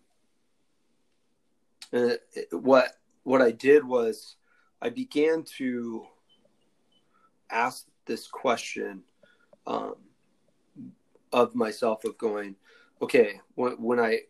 [1.93, 2.15] uh,
[2.53, 4.37] what what I did was
[4.81, 6.07] I began to
[7.51, 9.03] ask this question
[9.67, 9.95] um,
[11.33, 12.57] of myself of going,
[13.03, 14.21] okay, when, when I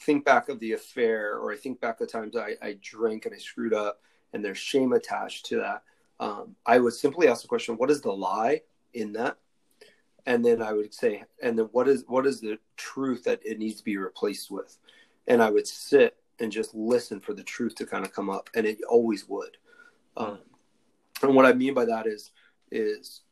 [0.00, 3.34] think back of the affair or I think back the times I, I drank and
[3.34, 4.00] I screwed up
[4.32, 5.82] and there's shame attached to that,
[6.20, 8.62] um, I would simply ask the question, what is the lie
[8.94, 9.38] in that?
[10.26, 13.58] And then I would say, and then what is what is the truth that it
[13.58, 14.78] needs to be replaced with?
[15.26, 18.50] And I would sit and just listen for the truth to kind of come up,
[18.54, 19.56] and it always would.
[20.16, 20.38] Um,
[21.22, 22.30] and what I mean by that is,
[22.70, 23.22] is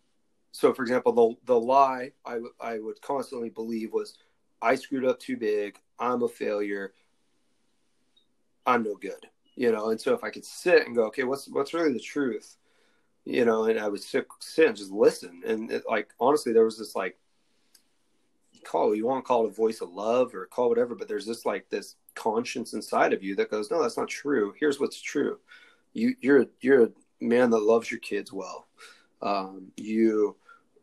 [0.53, 4.17] so for example, the the lie I, w- I would constantly believe was,
[4.63, 5.79] I screwed up too big.
[5.99, 6.95] I'm a failure.
[8.65, 9.91] I'm no good, you know.
[9.91, 12.57] And so if I could sit and go, okay, what's what's really the truth,
[13.27, 16.65] you know, and I would sit sit and just listen, and it, like honestly, there
[16.65, 17.19] was this like
[18.65, 21.27] call you want to call it a voice of love or call whatever, but there's
[21.27, 24.55] this like this conscience inside of you that goes, no, that's not true.
[24.59, 25.39] Here's what's true.
[25.93, 28.69] You you're you're a man that loves your kids well.
[29.21, 30.37] Um, you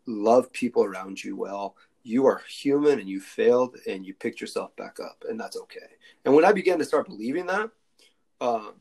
[0.06, 1.78] love people around you well.
[2.04, 5.80] You are human and you failed and you picked yourself back up, and that's okay.
[6.26, 7.70] And when I began to start believing that,
[8.42, 8.74] um,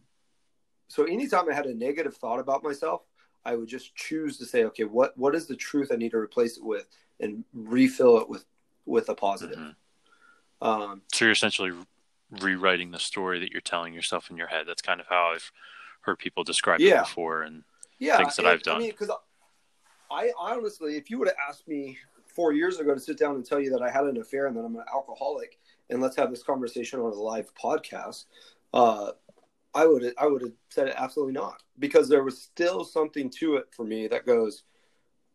[0.88, 3.02] so anytime I had a negative thought about myself,
[3.44, 6.18] I would just choose to say, okay, what what is the truth I need to
[6.18, 6.86] replace it with,
[7.20, 8.44] and refill it with
[8.86, 9.58] with a positive.
[9.58, 9.74] Mhm.
[10.60, 11.72] Um, So you're essentially
[12.30, 14.66] rewriting the story that you're telling yourself in your head.
[14.66, 15.50] That's kind of how I've
[16.02, 17.42] heard people describe it before.
[17.42, 17.64] And
[17.98, 18.76] yeah, Things that and- I've done.
[18.76, 19.10] I mean, because
[20.10, 23.34] I, I honestly, if you would have asked me four years ago to sit down
[23.34, 25.58] and tell you that I had an affair and that I'm an alcoholic,
[25.90, 28.24] and let's have this conversation on a live podcast,
[28.72, 29.12] uh,
[29.74, 33.56] I would I would have said it absolutely not because there was still something to
[33.56, 34.64] it for me that goes,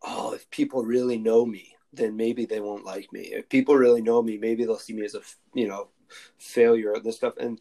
[0.04, 3.22] oh, if people really know me, then maybe they won't like me.
[3.22, 5.22] If people really know me, maybe they'll see me as a
[5.54, 5.90] you know
[6.38, 7.34] failure and this stuff.
[7.38, 7.60] And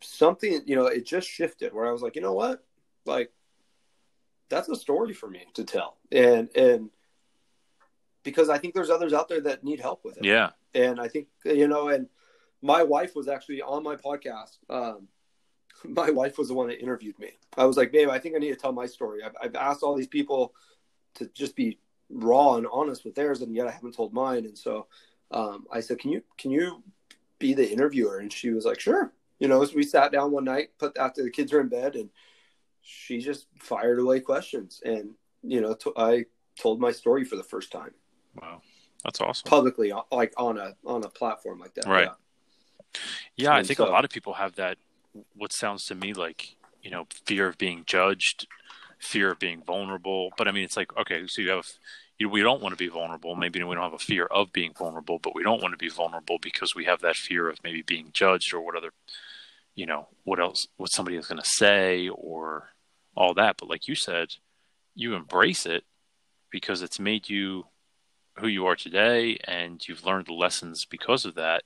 [0.00, 2.64] something you know it just shifted where I was like, you know what,
[3.04, 3.32] like
[4.48, 6.90] that's a story for me to tell, and and
[8.22, 11.08] because I think there's others out there that need help with it yeah, and I
[11.08, 12.08] think you know, and
[12.62, 14.58] my wife was actually on my podcast.
[14.70, 15.08] Um,
[15.88, 17.30] my wife was the one that interviewed me.
[17.56, 19.22] I was like, babe, I think I need to tell my story.
[19.22, 20.54] I've, I've asked all these people
[21.14, 21.78] to just be
[22.10, 24.44] raw and honest with theirs, and yet I haven't told mine.
[24.44, 24.86] And so
[25.30, 26.82] um, I said, can you can you
[27.38, 28.18] be the interviewer?
[28.18, 29.12] And she was like, sure.
[29.38, 31.96] You know, so we sat down one night, put after the kids were in bed,
[31.96, 32.08] and
[32.82, 35.10] she just fired away questions, and
[35.42, 36.26] you know, t- I
[36.58, 37.90] told my story for the first time
[38.40, 38.60] wow,
[39.02, 39.48] that's awesome.
[39.48, 41.86] publicly, like on a on a platform like that.
[41.86, 42.04] Right.
[42.04, 43.00] Yeah.
[43.36, 44.78] Yeah, I think so- a lot of people have that.
[45.34, 48.46] What sounds to me like you know fear of being judged,
[48.98, 50.30] fear of being vulnerable.
[50.36, 51.66] But I mean, it's like okay, so you have
[52.18, 53.34] you we don't want to be vulnerable.
[53.34, 55.88] Maybe we don't have a fear of being vulnerable, but we don't want to be
[55.88, 58.90] vulnerable because we have that fear of maybe being judged or what other,
[59.74, 62.70] you know, what else, what somebody is going to say or
[63.16, 63.56] all that.
[63.58, 64.28] But like you said,
[64.94, 65.84] you embrace it
[66.50, 67.66] because it's made you
[68.38, 71.62] who you are today, and you've learned the lessons because of that,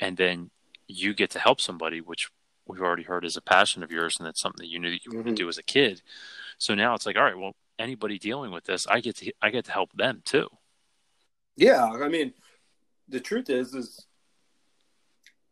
[0.00, 0.50] and then
[0.88, 2.28] you get to help somebody, which
[2.68, 5.04] we've already heard is a passion of yours, and it's something that you knew that
[5.04, 5.36] you wanted Mhm.
[5.36, 6.02] to do as a kid.
[6.58, 9.50] So now it's like, all right, well, anybody dealing with this, I get to I
[9.50, 10.48] get to help them too.
[11.56, 12.34] Yeah, I mean,
[13.08, 14.06] the truth is, is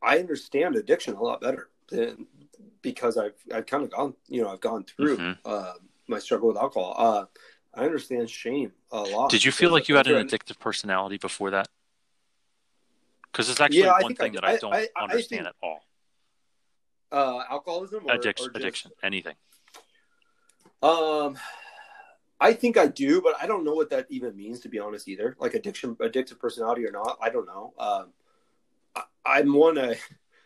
[0.03, 2.27] I understand addiction a lot better than
[2.83, 5.39] because I've I've kind of gone, you know, I've gone through Mhm.
[5.45, 5.75] uh,
[6.07, 6.95] my struggle with alcohol.
[6.97, 7.27] Uh,
[7.75, 9.31] I understand shame a lot.
[9.31, 11.69] Did you feel like you had an addictive personality before that?
[13.23, 15.45] Because it's actually Yeah, one think I thing that I I- don't I- I understand
[15.45, 15.85] think- at all.
[17.13, 19.35] Uh, alcoholism or Addiction, or just- addiction, anything.
[20.83, 21.39] Um,
[22.39, 25.09] I think I do, but I don't know what that even means to be honest
[25.09, 25.37] either.
[25.39, 27.73] Like addiction, addictive personality or not, I don't know.
[27.79, 28.07] Um,
[28.95, 29.79] I, I'm one.
[29.79, 29.97] I,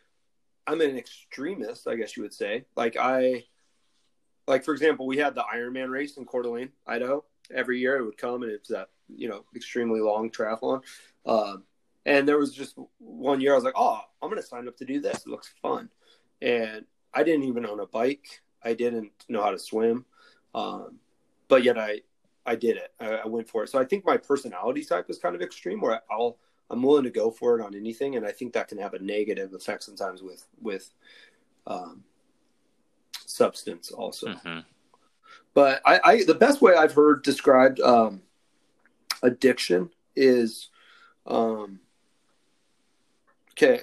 [0.67, 2.65] I'm an extremist, I guess you would say.
[2.77, 3.45] Like I,
[4.47, 7.25] like for example, we had the Ironman race in Coeur d'Alene, Idaho.
[7.53, 10.83] Every year it would come, and it's that you know extremely long triathlon.
[11.27, 11.65] Um,
[12.07, 14.77] and there was just one year I was like, oh, I'm going to sign up
[14.79, 15.19] to do this.
[15.19, 15.91] It looks fun.
[16.43, 18.41] And I didn't even own a bike.
[18.63, 20.05] I didn't know how to swim.
[20.55, 20.99] Um,
[21.49, 22.01] but yet I,
[22.47, 22.93] I did it.
[23.01, 23.69] I, I went for it.
[23.69, 26.39] So I think my personality type is kind of extreme where I'll,
[26.71, 28.17] I'm willing to go for it on anything.
[28.17, 30.91] And I think that can have a negative effect sometimes with, with,
[31.67, 32.05] um,
[33.27, 34.33] substance also.
[34.35, 34.61] hmm
[35.55, 38.23] But I, I, the best way I've heard described, um,
[39.23, 40.69] addiction is,
[41.27, 41.81] um,
[43.53, 43.83] okay,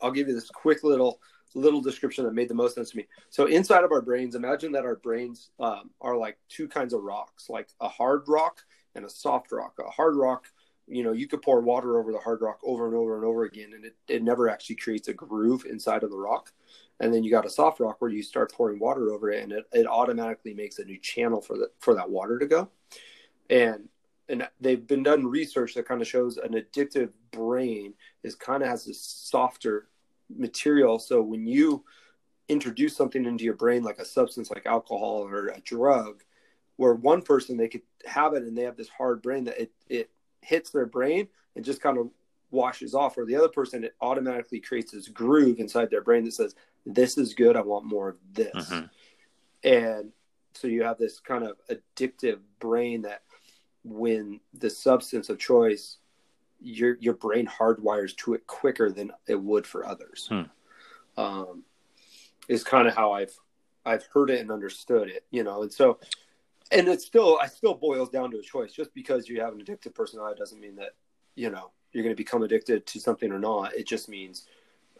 [0.00, 1.20] I'll give you this quick little
[1.54, 3.06] little description that made the most sense to me.
[3.30, 7.02] So inside of our brains, imagine that our brains um, are like two kinds of
[7.02, 8.62] rocks, like a hard rock
[8.94, 9.74] and a soft rock.
[9.84, 10.46] A hard rock,
[10.86, 13.44] you know, you could pour water over the hard rock over and over and over
[13.44, 16.52] again, and it, it never actually creates a groove inside of the rock.
[17.00, 19.52] And then you got a soft rock where you start pouring water over it, and
[19.52, 22.68] it, it automatically makes a new channel for the for that water to go.
[23.50, 23.88] And
[24.28, 28.68] and they've been done research that kind of shows an addictive brain is kind of
[28.68, 29.88] has this softer
[30.36, 30.98] material.
[30.98, 31.84] So when you
[32.48, 36.22] introduce something into your brain, like a substance like alcohol or a drug,
[36.76, 39.72] where one person they could have it and they have this hard brain that it,
[39.88, 42.08] it hits their brain and just kind of
[42.50, 46.32] washes off, or the other person it automatically creates this groove inside their brain that
[46.32, 48.70] says, This is good, I want more of this.
[48.70, 48.90] Mhm.
[49.64, 50.12] And
[50.54, 53.22] so you have this kind of addictive brain that
[53.84, 55.98] when the substance of choice
[56.62, 60.28] your your brain hardwires to it quicker than it would for others.
[60.30, 60.42] Hmm.
[61.16, 61.64] Um,
[62.48, 63.34] is kind of how I've
[63.84, 65.62] I've heard it and understood it, you know.
[65.62, 65.98] And so,
[66.70, 68.72] and it's still I still boils down to a choice.
[68.72, 70.90] Just because you have an addictive personality doesn't mean that
[71.34, 73.74] you know you're going to become addicted to something or not.
[73.74, 74.46] It just means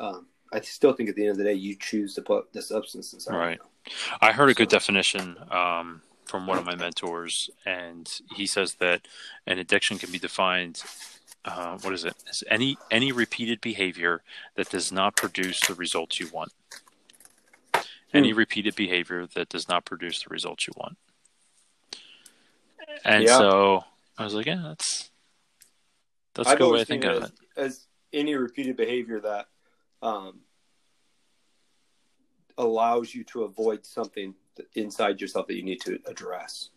[0.00, 2.62] um, I still think at the end of the day you choose to put the
[2.62, 3.36] substance inside.
[3.36, 3.60] Right.
[4.20, 8.74] I heard a good So- definition um, from one of my mentors, and he says
[8.74, 9.06] that
[9.46, 10.82] an addiction can be defined.
[11.44, 12.14] Uh, what is it?
[12.48, 14.22] Any any repeated behavior
[14.54, 16.52] that does not produce the results you want.
[18.14, 20.98] Any repeated behavior that does not produce the results you want.
[23.04, 23.38] And Yeah.
[23.38, 23.84] so
[24.18, 25.10] I was like, yeah, that's
[26.34, 29.48] That's a good way to think of it as any repeated behavior that
[30.02, 30.40] um,
[32.58, 34.34] allows you to avoid something
[34.74, 36.70] inside yourself that you need to address.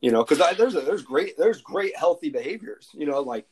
[0.00, 2.90] You know, because there's a, there's great there's great healthy behaviors.
[2.92, 3.46] You know, like,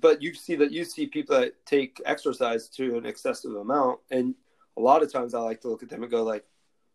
[0.00, 4.34] but you see that you see people that take exercise to an excessive amount, and
[4.76, 6.44] a lot of times I like to look at them and go like,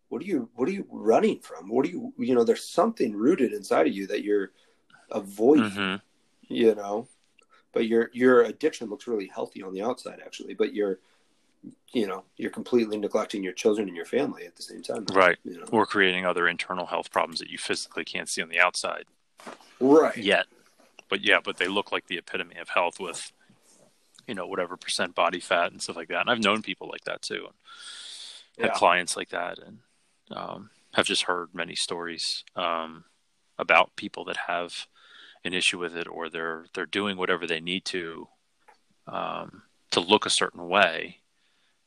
[0.08, 1.68] what are you what are you running from?
[1.68, 2.44] What are you you know?
[2.44, 4.52] There's something rooted inside of you that you're
[5.10, 5.94] avoiding hmm
[6.48, 7.06] you know
[7.72, 10.98] but your your addiction looks really healthy on the outside actually but you're
[11.92, 15.38] you know you're completely neglecting your children and your family at the same time Right.
[15.44, 18.60] you know Or creating other internal health problems that you physically can't see on the
[18.60, 19.04] outside
[19.80, 20.46] right yet.
[21.12, 23.32] But yeah, but they look like the epitome of health with,
[24.26, 26.22] you know, whatever percent body fat and stuff like that.
[26.22, 27.48] And I've known people like that too.
[28.58, 28.72] Had Yeah.
[28.72, 29.80] clients like that and
[30.30, 33.04] um, have just heard many stories um,
[33.58, 34.86] about people that have
[35.44, 38.28] an issue with it or they're they're doing whatever they need to
[39.06, 41.18] um, to look a certain way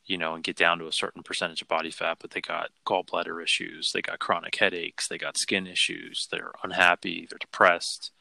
[0.05, 2.69] you know and get down to a certain percentage of body fat but they got
[2.85, 8.11] gallbladder issues they got chronic headaches they got skin issues they're unhappy they're depressed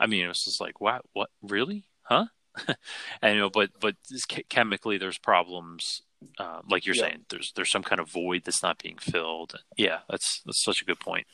[0.00, 1.30] i mean it was just like what what?
[1.42, 1.84] Really?
[2.02, 2.26] Huh?
[3.22, 6.02] And you know but but this, chemically there's problems
[6.38, 7.02] uh, like you're Yeah.
[7.02, 9.54] saying there's there's some kind of void that's not being filled.
[9.76, 11.26] Yeah that's that's such a good point.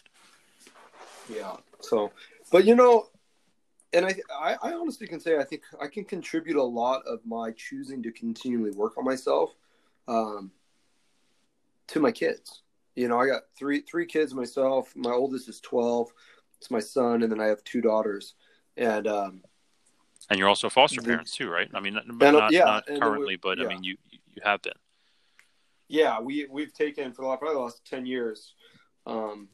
[1.28, 2.10] Yeah so
[2.50, 3.08] but you know
[3.92, 7.20] and I, I i honestly can say i think i can contribute a lot of
[7.24, 9.54] my choosing to continually work on myself
[10.06, 10.50] um,
[11.88, 12.62] to my kids.
[12.96, 14.94] You know i got three three kids myself.
[14.96, 16.12] My oldest is 12
[16.58, 18.34] it's my son and then i have two daughters
[18.78, 19.42] and um,
[20.30, 22.64] and you're also foster The- parents too right i mean not, And, uh, not, yeah,
[22.64, 24.72] not then we- currently but i mean you you have been
[25.88, 28.54] Yeah, we we've taken for the last, probably the last ten years.
[29.06, 29.48] Um,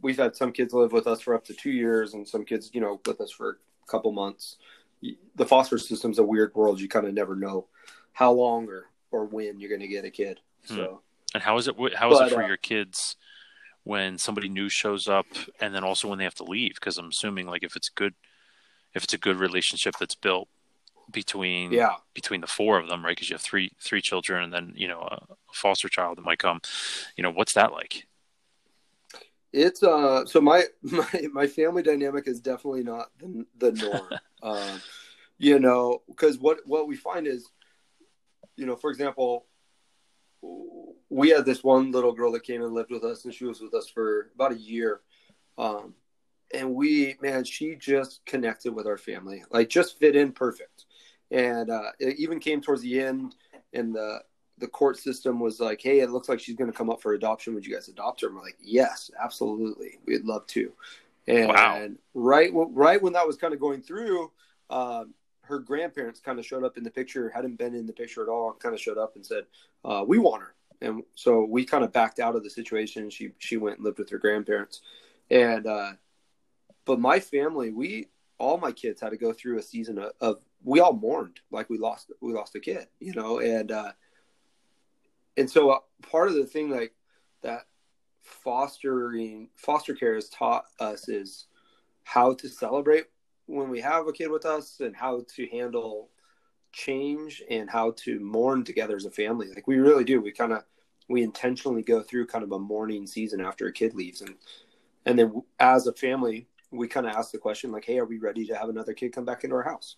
[0.00, 2.70] we've had some kids live with us for up to two years, and some kids,
[2.72, 4.56] you know, with us for a couple months.
[5.34, 6.80] The foster system's a weird world.
[6.80, 7.66] You kind of never know
[8.12, 10.38] how long or or when you're going to get a kid.
[10.64, 11.02] So
[11.34, 11.74] And how is it?
[11.96, 13.16] How is But, it for uh, your kids
[13.82, 15.26] when somebody new shows up,
[15.60, 16.74] and then also when they have to leave?
[16.76, 18.14] Because I'm assuming, like, if it's good,
[18.94, 20.48] if it's a good relationship that's built
[21.10, 23.16] between yeah, between the four of them, right?
[23.16, 25.20] Because you have three three children, and then you know a,
[25.52, 26.60] foster child that might come.
[27.16, 28.06] You know, what's that like?
[29.52, 30.24] it's uh.
[30.26, 34.08] So my my my family dynamic is definitely not the the norm.
[34.42, 34.80] um,
[35.38, 37.48] you know, because what what we find is,
[38.56, 39.46] you know, for example,
[41.08, 43.60] we had this one little girl that came and lived with us, and she was
[43.60, 45.00] with us for about a year.
[45.58, 45.94] Um,
[46.54, 50.86] and we, man, she just connected with our family, like just fit in perfect.
[51.30, 53.36] And uh, it even came towards the end,
[53.72, 54.20] and the
[54.58, 57.14] the court system was like, "Hey, it looks like she's going to come up for
[57.14, 57.54] adoption.
[57.54, 60.72] Would you guys adopt her?" And we're like, "Yes, absolutely, we'd love to."
[61.26, 61.88] And Wow.
[62.14, 64.32] right, right when that was kind of going through,
[64.70, 68.22] um, her grandparents kind of showed up in the picture, hadn't been in the picture
[68.22, 69.44] at all, kind of showed up and said,
[69.84, 73.10] uh, "We want her." And so we kind of backed out of the situation.
[73.10, 74.80] She she went and lived with her grandparents,
[75.30, 75.92] and uh,
[76.90, 80.40] but my family, we all my kids had to go through a season of, of
[80.64, 83.92] we all mourned like we lost we lost a kid, you know, and uh,
[85.36, 85.78] and so uh,
[86.10, 86.92] part of the thing like
[87.42, 87.66] that
[88.24, 91.46] fostering foster care has taught us is
[92.02, 93.04] how to celebrate
[93.46, 96.08] when we have a kid with us and how to handle
[96.72, 99.46] change and how to mourn together as a family.
[99.54, 100.20] Like we really do.
[100.20, 100.64] We kind of
[101.08, 104.22] we intentionally go through kind of a mourning season after a kid leaves.
[104.22, 104.34] And
[105.06, 108.18] and then as a family we kind of ask the question like hey are we
[108.18, 109.96] ready to have another kid come back into our house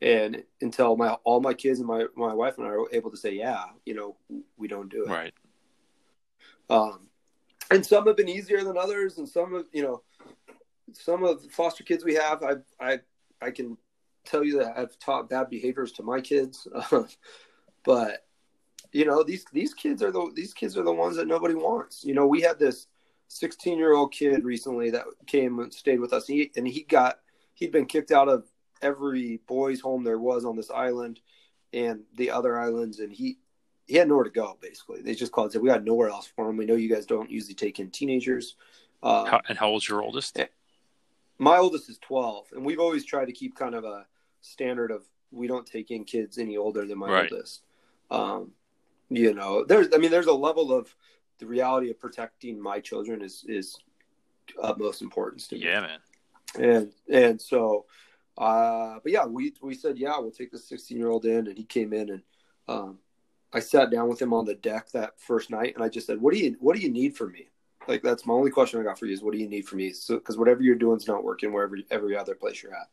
[0.00, 3.16] and until my all my kids and my my wife and I are able to
[3.16, 4.16] say yeah you know
[4.56, 5.34] we don't do it Right.
[6.70, 7.08] um,
[7.70, 10.02] and some have been easier than others, and some of you know,
[10.92, 12.98] some of the foster kids we have, I I
[13.40, 13.78] I can
[14.24, 16.66] tell you that I've taught bad behaviors to my kids,
[17.84, 18.26] but
[18.92, 22.04] you know these these kids are the these kids are the ones that nobody wants.
[22.04, 22.88] You know, we had this
[23.32, 27.20] 16 year old kid recently that came and stayed with us, he, and he got
[27.54, 28.46] he'd been kicked out of
[28.82, 31.20] every boys' home there was on this island
[31.72, 33.38] and the other islands, and he
[33.86, 34.58] he had nowhere to go.
[34.60, 36.56] Basically, they just called and said, "We got nowhere else for him.
[36.56, 38.56] We know you guys don't usually take in teenagers."
[39.02, 40.38] Uh, How, and how old's your oldest?
[41.38, 44.06] my oldest is 12, and we've always tried to keep kind of a
[44.42, 47.32] standard of we don't take in kids any older than my Right.
[47.32, 47.64] oldest.
[48.10, 48.52] Um,
[49.08, 50.94] you know, there's I mean, there's a level of
[51.42, 53.76] the reality of protecting my children is is
[54.62, 55.98] utmost importance to me Yeah, man.
[56.60, 57.84] and and so
[58.38, 61.58] uh but yeah we we said yeah we'll take the 16 year old in and
[61.58, 62.22] he came in and
[62.68, 62.98] um
[63.52, 66.20] i sat down with him on the deck that first night and i just said
[66.20, 67.48] what do you what do you need from me
[67.88, 69.78] like that's my only question i got for you is what do you need from
[69.78, 72.88] me so because whatever you're doing is not working wherever every other place you're at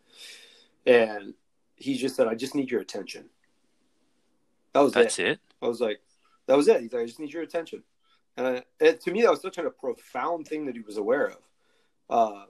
[0.87, 1.35] and
[1.75, 3.29] he just said, "I just need your attention."
[4.73, 5.27] That was That's it.
[5.27, 5.39] it.
[5.61, 6.01] I was like,
[6.45, 7.83] "That was it." He's like, "I just need your attention,"
[8.39, 11.27] and, I, and to me, that was such a profound thing that he was aware
[11.27, 11.37] of.
[12.09, 12.45] Uh,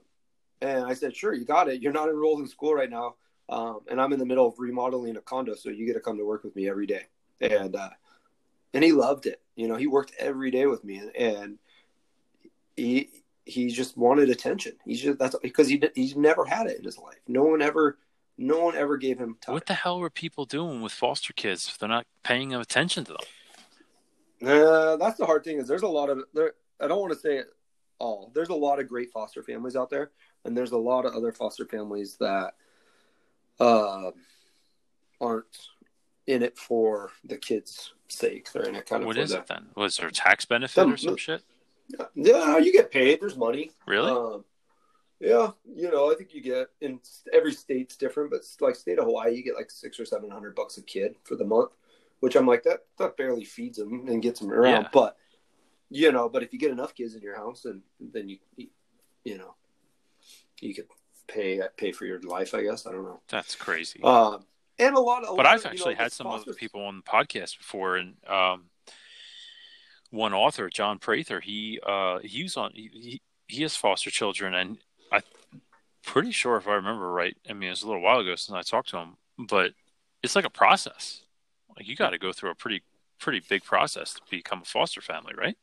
[0.62, 1.82] and I said, "Sure, you got it.
[1.82, 3.16] You're not enrolled in school right now,
[3.48, 6.16] um, and I'm in the middle of remodeling a condo, so you get to come
[6.18, 7.06] to work with me every day."
[7.40, 7.90] And uh,
[8.72, 9.40] and he loved it.
[9.56, 11.58] You know, he worked every day with me, and, and
[12.76, 13.10] he
[13.44, 14.74] he just wanted attention.
[14.84, 17.18] He's just that's because he he's never had it in his life.
[17.26, 17.98] No one ever
[18.38, 19.54] no one ever gave him time.
[19.54, 23.12] What the hell were people doing with foster kids if they're not paying attention to
[23.12, 23.20] them?
[24.44, 26.54] Uh, that's the hard thing is there's a lot of there.
[26.80, 27.48] I don't want to say it
[27.98, 28.30] all.
[28.34, 30.10] There's a lot of great foster families out there,
[30.44, 32.54] and there's a lot of other foster families that
[33.58, 34.10] uh,
[35.20, 35.68] aren't
[36.26, 38.50] in it for the kids' sake.
[38.52, 39.06] They're in it kind of.
[39.06, 39.66] What is the, it then?
[39.76, 41.42] Was there a tax benefit Some- or some shit?
[42.14, 43.20] Yeah, you get paid.
[43.20, 43.72] There's money.
[43.84, 44.12] Really?
[44.12, 44.44] Um,
[45.18, 47.00] yeah, you know, I think you get in
[47.32, 50.54] every state's different, but like state of Hawaii, you get like six or seven hundred
[50.54, 51.72] bucks a kid for the month,
[52.20, 54.82] which I'm like that that barely feeds them and gets them around.
[54.82, 54.88] Yeah.
[54.92, 55.16] But
[55.90, 58.38] you know, but if you get enough kids in your house, then then you
[59.24, 59.54] you, know
[60.60, 60.86] you could
[61.26, 62.54] pay pay for your life.
[62.54, 63.20] I guess I don't know.
[63.28, 64.00] That's crazy.
[64.02, 64.44] Um,
[64.78, 66.56] and a lot of, a but lot I've of, actually know, had some foster- other
[66.56, 68.66] people on the podcast before, and um,
[70.10, 74.54] one author, John Prather, he uh, he was on he, he he has foster children,
[74.54, 74.78] and
[75.10, 75.22] I'm
[76.04, 78.54] pretty sure if I remember right, I mean it was a little while ago since
[78.54, 79.72] I talked to him, but
[80.22, 81.22] it's like a process.
[81.76, 82.82] Like you got to go through a pretty
[83.18, 85.56] pretty big process to become a foster family, right?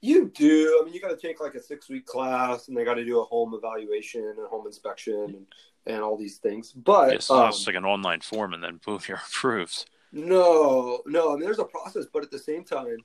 [0.00, 0.80] You do.
[0.80, 3.04] I mean, you got to take like a six week class, and they got to
[3.04, 5.46] do a home evaluation and home inspection and,
[5.86, 6.72] and all these things.
[6.72, 9.86] But Yes, um, it's like an online form, and then boom, you're approved.
[10.12, 11.30] no, no.
[11.30, 12.98] I mean, there's a process, but at the same time,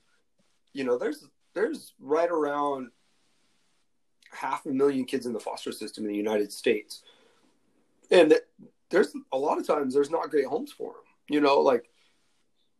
[0.74, 2.90] you know, there's there's right around
[4.32, 7.04] half a million kids in the foster system in the United States,
[8.12, 8.34] and
[8.90, 11.04] there's a lot of times there's not great homes for them.
[11.30, 11.89] You know, like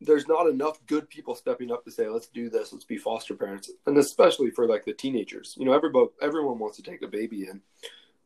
[0.02, 3.36] there's not enough good people stepping up to say, let's do this, let's be foster
[3.36, 5.56] parents, and especially for like the teenagers.
[5.58, 7.62] You know, everybody, everyone wants to take a baby in,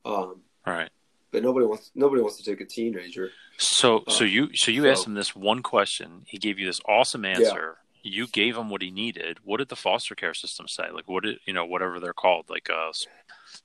[0.05, 0.89] um, right.
[1.31, 3.31] but nobody wants nobody wants to take a teenager.
[3.57, 6.23] So, so Uh, you, so you so- asked him this one question.
[6.27, 7.77] He gave you this awesome answer.
[8.05, 9.37] You gave him what he needed.
[9.45, 10.89] What did the foster care system say?
[10.93, 11.65] Like, what did you know?
[11.65, 13.07] Whatever they're called, like a, s-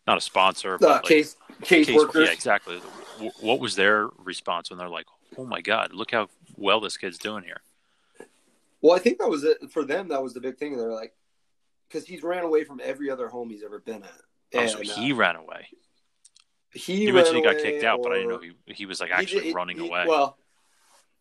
[0.07, 2.29] not a sponsor, Uh, but like case case, case- workers.
[2.29, 2.77] Yeah, exactly.
[3.41, 5.07] What was their response when they're like,
[5.37, 7.61] "Oh my God, look how well this kid's doing here"?
[8.81, 10.09] Well, I think that was it for them.
[10.09, 10.77] That was the big thing.
[10.77, 11.13] They're like,
[11.89, 14.11] because he's ran away from every other home he's ever been at.
[14.55, 15.67] Oh, And, so uh, he ran away.
[16.73, 19.11] he You mentioned he got kicked out, but I didn't know he he was like
[19.11, 20.05] actually did- running he- away.
[20.07, 20.39] Well,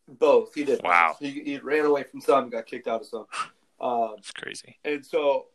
[0.08, 0.54] both.
[0.54, 0.82] He did.
[0.84, 1.16] Wow.
[1.20, 3.26] He, he ran away from some, got kicked out of some.
[3.82, 4.78] Um, It's crazy.
[4.86, 5.48] and so,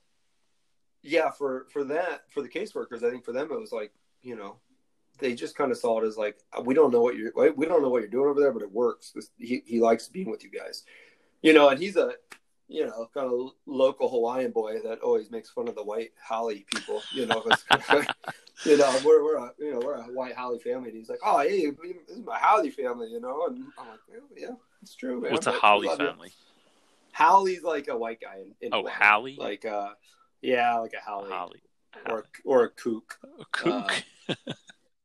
[1.03, 3.93] yeah, for for that, for the caseworkers, I think for them it was like,
[4.23, 4.57] you know,
[5.19, 7.83] they just kind of saw it as like, we don't know what you're, we don't
[7.83, 9.11] know what you're doing over there, but it works.
[9.11, 10.85] This, he he likes being with you guys,
[11.43, 12.13] you know, and he's a.
[12.69, 16.55] You know, kind of local Hawaiian boy that always makes fun of the white haole
[16.75, 17.03] people.
[17.13, 17.45] You know,
[18.65, 20.89] you know, we're we're a you know we're a white haole family.
[20.89, 23.99] And he's like, oh, hey, this is my haole family, you know, and I'm like,
[24.09, 25.33] well, yeah, it's true, man.
[25.33, 26.31] What's a haole love you." family?
[27.13, 29.37] haole's like a white guy in, in Oh, Hawaii.
[29.39, 29.91] Like uh,
[30.41, 31.53] yeah, like a haole, haole.
[32.09, 33.19] or or a kook.
[33.51, 33.93] Kook.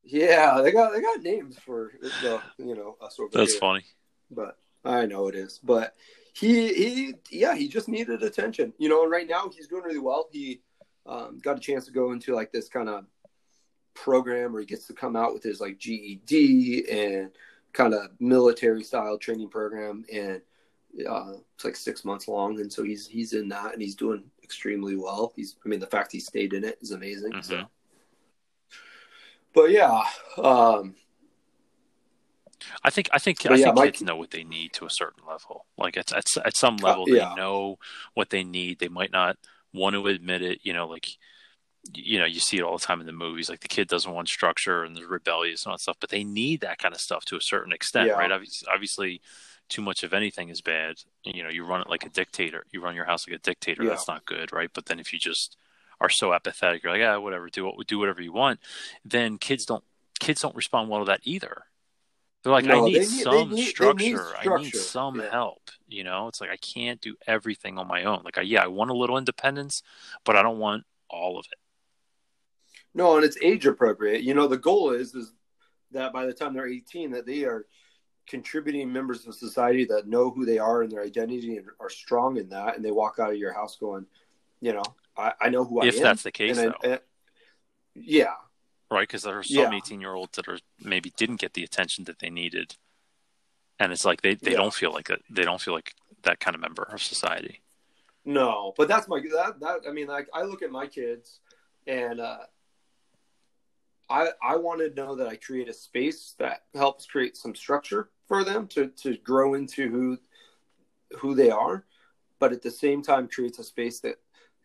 [0.04, 3.60] Yeah, they got they got names for the you know us over That's here.
[3.60, 3.84] funny.
[4.30, 5.60] but I know it is.
[5.62, 5.94] But
[6.38, 9.02] he he yeah, he just needed attention, you know.
[9.02, 10.28] And right now he's doing really well.
[10.30, 10.60] He
[11.06, 13.06] um, got a chance to go into like this kind of
[13.94, 17.30] program where he gets to come out with his like GED and
[17.72, 20.40] kind of military style training program, and
[21.08, 22.60] uh, it's like six months long.
[22.60, 25.32] And so he's he's in that, and he's doing extremely well.
[25.34, 27.42] He's I mean the fact he stayed in it is amazing.
[27.42, 27.56] So.
[27.56, 27.68] Mhm.
[29.54, 30.02] But yeah,
[30.36, 30.94] um,
[32.82, 34.86] I think I think But I yeah, think my- kids know what they need to
[34.86, 35.66] a certain level.
[35.76, 37.30] Like at at, at some Uh, level, yeah.
[37.30, 37.78] they know
[38.14, 38.78] what they need.
[38.78, 39.36] They might not
[39.72, 40.60] want to admit it.
[40.62, 41.08] You know, like
[41.94, 43.48] you know, you see it all the time in the movies.
[43.48, 46.24] Like the kid doesn't want structure and they're rebellious and all that stuff, but they
[46.24, 48.14] need that kind of stuff to a certain extent, Yeah.
[48.14, 48.30] right?
[48.32, 49.20] Obviously, obviously,
[49.68, 50.96] too much of anything is bad.
[51.24, 52.64] You know, you run it like a dictator.
[52.72, 53.84] You run your house like a dictator.
[53.84, 54.70] That's not good, right?
[54.72, 55.56] But then if you just
[56.00, 58.60] are so apathetic, you're like, yeah, whatever, do what do whatever you want.
[59.04, 59.84] Then kids don't
[60.20, 61.64] kids don't respond well to that either.
[62.48, 64.34] They're like, I need need- some need- need structure.
[64.36, 65.30] I need some Yeah.
[65.30, 65.70] help.
[65.86, 68.22] You know, it's like I can't do everything on my own.
[68.24, 69.82] Like, I, yeah, I want a little independence,
[70.24, 71.58] but I don't want all of it.
[72.94, 74.22] No, and it's age appropriate.
[74.22, 75.32] You know, the goal is is
[75.90, 77.66] that by the time they're 18, that they are
[78.26, 82.38] contributing members of society that know who they are and their identity and are strong
[82.38, 84.06] in that, and they walk out of your house going,
[84.60, 84.82] you know,
[85.16, 85.98] I, I know who I if am.
[85.98, 87.00] If that's the case, and, though, I- and-
[87.94, 88.34] yeah,
[88.90, 89.02] right?
[89.08, 89.72] Because there are some Yeah.
[89.72, 92.76] 18 year olds that are maybe didn't get the attention that they needed
[93.78, 94.56] and it's like they, they Yeah.
[94.56, 95.22] don't feel like it.
[95.30, 97.62] They don't feel like that kind of member of society.
[98.24, 101.40] No, but that's my that that I mean like I look at my kids
[101.86, 102.40] and uh
[104.10, 108.10] I I want to know that I create a space that helps create some structure
[108.26, 110.18] for them to to grow into who
[111.18, 111.86] who they are,
[112.38, 114.16] but at the same time creates a space that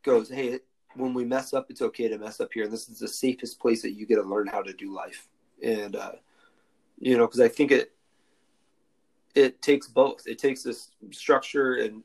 [0.03, 0.59] goes, hey,
[0.95, 3.59] when we mess up, it's okay to mess up here, and this is the safest
[3.59, 5.27] place that you get to learn how to do life.
[5.63, 6.13] And uh,
[6.99, 7.91] you know, because I think it
[9.35, 10.27] it takes both.
[10.27, 12.03] It takes this structure and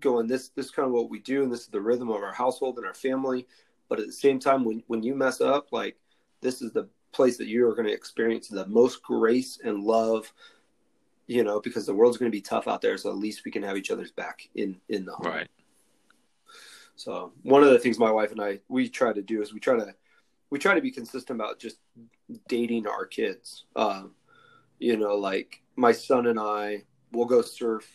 [0.00, 2.22] going this this is kind of what we do, and this is the rhythm of
[2.22, 3.46] our household and our family.
[3.88, 5.96] But at the same time, when when you mess up, like
[6.40, 10.32] this is the place that you are going to experience the most grace and love
[11.26, 13.50] you know because the world's going to be tough out there so at least we
[13.50, 15.48] can have each other's back in in the home Right.
[17.00, 19.60] So one of the things my wife and i we try to do is we
[19.60, 19.94] try to
[20.50, 21.78] we try to be consistent about just
[22.48, 24.12] dating our kids um
[24.78, 26.82] you know like my son and i
[27.12, 27.86] will go surf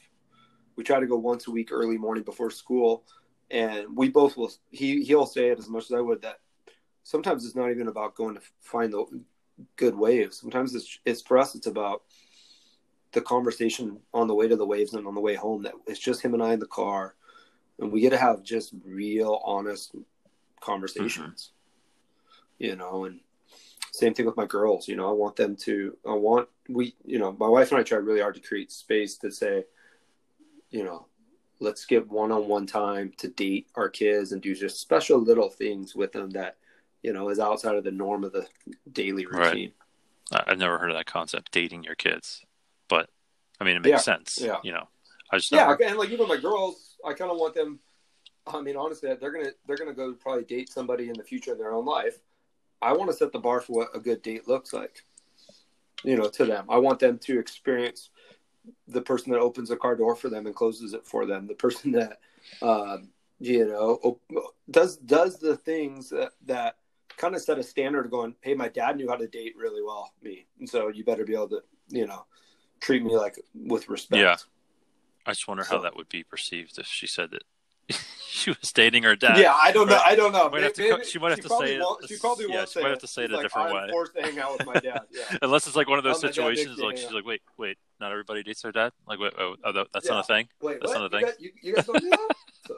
[0.75, 3.03] we try to go once a week early morning before school
[3.51, 6.39] and we both will he he'll say it as much as i would that
[7.03, 9.05] sometimes it's not even about going to find the
[9.75, 10.39] good waves.
[10.39, 11.55] Sometimes it's it's for us.
[11.55, 12.03] It's about
[13.13, 15.63] the conversation on the way to the waves and on the way home.
[15.63, 17.15] That it's just him and I in the car,
[17.79, 19.95] and we get to have just real, honest
[20.61, 21.51] conversations.
[22.59, 22.63] Mm-hmm.
[22.65, 23.19] You know, and
[23.91, 24.87] same thing with my girls.
[24.87, 25.97] You know, I want them to.
[26.07, 26.95] I want we.
[27.03, 29.65] You know, my wife and I try really hard to create space to say,
[30.69, 31.07] you know,
[31.59, 36.11] let's get one-on-one time to date our kids and do just special little things with
[36.13, 36.57] them that
[37.03, 38.47] you know is outside of the norm of the
[38.91, 39.73] daily routine.
[40.31, 42.41] I- I've never heard of that concept, dating your kids.
[42.87, 43.09] But
[43.59, 44.39] I mean, it makes Yeah, sense.
[44.41, 44.57] yeah.
[44.63, 44.87] You know,
[45.29, 47.79] I just Yeah, never, and like even my girls, I kind of want them.
[48.47, 51.57] I mean, honestly, they're gonna they're gonna go probably date somebody in the future in
[51.57, 52.19] their own life.
[52.81, 55.03] I want to set the bar for what a good date looks like.
[56.03, 58.09] You know, to them, I want them to experience
[58.87, 61.47] the person that opens the car door for them and closes it for them.
[61.47, 62.19] The person that,
[62.61, 66.77] um, you know, op- does does the things that that
[67.17, 68.11] kind of set a standard.
[68.11, 71.25] Going, hey, my dad knew how to date really well, me, and so you better
[71.25, 72.25] be able to, you know,
[72.81, 74.21] treat me like with respect.
[74.21, 74.35] Yeah.
[75.25, 77.43] I just wonder how that would be perceived if she said that
[78.29, 79.37] she was dating her dad.
[79.37, 79.99] Yeah, I don't know.
[80.05, 80.49] I don't know.
[80.49, 82.81] Might have to Maybe- she might have to say it- She probably yeah, won't she
[82.81, 83.91] might have to say it She's a like, different I'm way.
[83.91, 85.01] forced to hang out with my dad.
[85.11, 85.37] Yeah.
[85.41, 88.43] Unless it's like one of those my situations, like she's like, wait, wait, not everybody
[88.43, 88.91] dates their dad.
[89.07, 90.11] Like, wait, oh, oh that's Yeah.
[90.13, 90.47] not a thing.
[90.61, 90.99] Wait, That's what?
[90.99, 91.25] not a You thing?
[91.25, 92.35] guys, you, you guys don't do that?
[92.67, 92.75] so,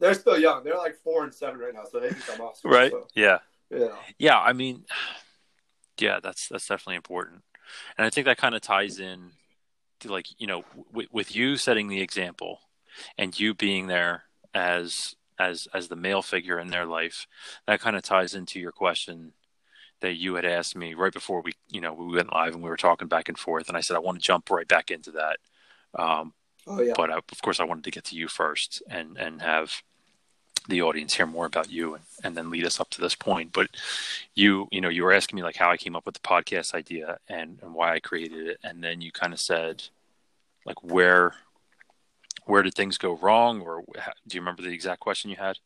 [0.00, 0.62] they're still young.
[0.62, 2.70] They're like four and seven right now, so they think I'm awesome.
[2.70, 2.90] Right?
[2.92, 3.38] So, Yeah.
[3.70, 3.88] yeah.
[4.18, 4.84] Yeah, I mean,
[5.98, 7.42] yeah, that's that's definitely important,
[7.96, 9.32] and I think that kind of ties in
[10.04, 12.60] like you know w- with you setting the example,
[13.16, 14.24] and you being there
[14.54, 17.26] as as as the male figure in their life.
[17.66, 19.32] That kind of ties into your question
[20.00, 22.70] that you had asked me right before we you know we went live and we
[22.70, 25.12] were talking back and forth, and I said I want to jump right back into
[25.12, 25.38] that.
[25.98, 26.34] Um,
[26.66, 26.94] Oh yeah.
[26.94, 29.82] but I, of course I wanted to get to you first and and have
[30.68, 33.52] the audience hear more about you and, and then lead us up to this point.
[33.52, 33.68] But
[34.34, 36.74] you you know you were asking me like how I came up with the podcast
[36.74, 38.58] idea and, and why I created it.
[38.62, 39.84] And then you kind of said
[40.66, 41.34] like where
[42.44, 43.60] where did things go wrong?
[43.60, 43.82] Or
[44.26, 45.58] do you remember the exact question you had?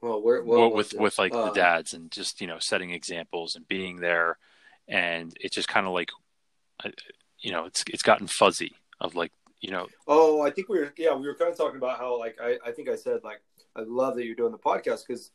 [0.00, 3.56] Well, where, well, with with like Uh, the dads and just you know setting examples
[3.56, 4.38] and being there.
[4.88, 6.10] And it just kind of like
[7.40, 10.92] you know it's it's gotten fuzzy of like you know Oh, I think we were
[10.96, 13.40] yeah we were kind of talking about how like I I think I said like
[13.76, 15.30] I love that you're doing the podcast because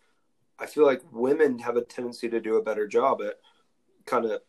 [0.60, 3.40] I feel like women have a tendency to do a better job at
[4.06, 4.42] kind of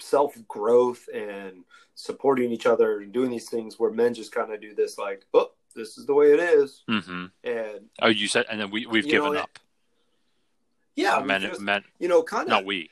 [0.00, 1.64] self growth and
[1.94, 5.24] supporting each other and doing these things where men just kind of do this like
[5.34, 6.82] oh this is the way it is.
[6.88, 9.58] Hmm and Oh, you said, and then we we've given know, up.
[10.96, 12.90] yeah men, just, men, you know kind of not we,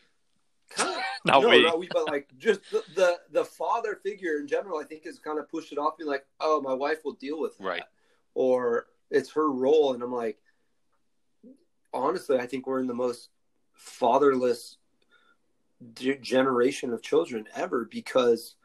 [0.71, 0.96] kind of
[1.27, 1.63] not no, we.
[1.63, 5.19] not we, but like just the, the the father figure in general, I think has
[5.19, 7.83] kind of pushed it off, being like, oh, my wife will deal with that, Right.
[8.35, 10.39] or it's her role, and I'm like,
[11.93, 13.31] honestly, I think we're in the most
[13.75, 14.79] fatherless
[16.23, 18.57] generation of children ever because,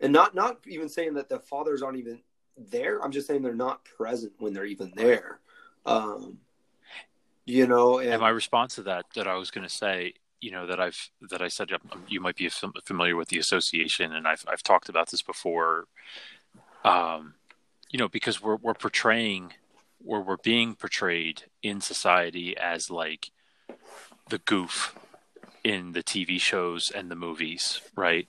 [0.00, 2.20] and not not even saying that the fathers aren't even
[2.56, 3.02] there.
[3.02, 5.40] I'm just saying they're not present when they're even there.
[5.86, 6.38] Um,
[7.44, 10.50] you know, and and my response to that, that I was going to say, you
[10.50, 12.48] know, that I've that I said um, you might be
[12.84, 15.86] familiar with the association, and I've I've talked about this before.
[16.84, 17.34] Um,
[17.90, 19.54] you know, because we're we're portraying,
[20.04, 23.30] or we're being portrayed in society as like
[24.28, 24.96] the goof
[25.62, 28.28] in the TV shows and the movies, right?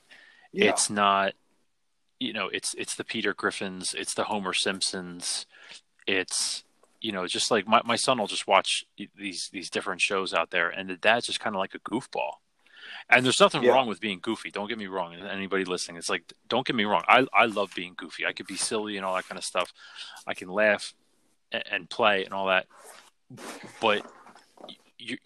[0.55, 0.69] yeah.
[0.69, 1.33] it's not
[2.19, 5.45] you know it's it's the peter griffins it's the homer simpsons
[6.07, 6.63] it's
[7.05, 8.69] you know just like my, my son will just watch
[9.25, 12.33] these these different shows out there and the dad's just kind of like a goofball
[13.09, 13.71] And there's nothing Yeah.
[13.71, 14.51] wrong with being goofy.
[14.51, 15.13] Don't get me wrong.
[15.15, 17.03] And anybody listening, it's like, don't get me wrong.
[17.07, 18.25] I, I love being goofy.
[18.25, 19.69] I could be silly and all that kind of stuff.
[20.25, 20.93] I can laugh
[21.51, 22.65] and, and play and all that.
[23.79, 24.03] But
[24.97, 25.17] you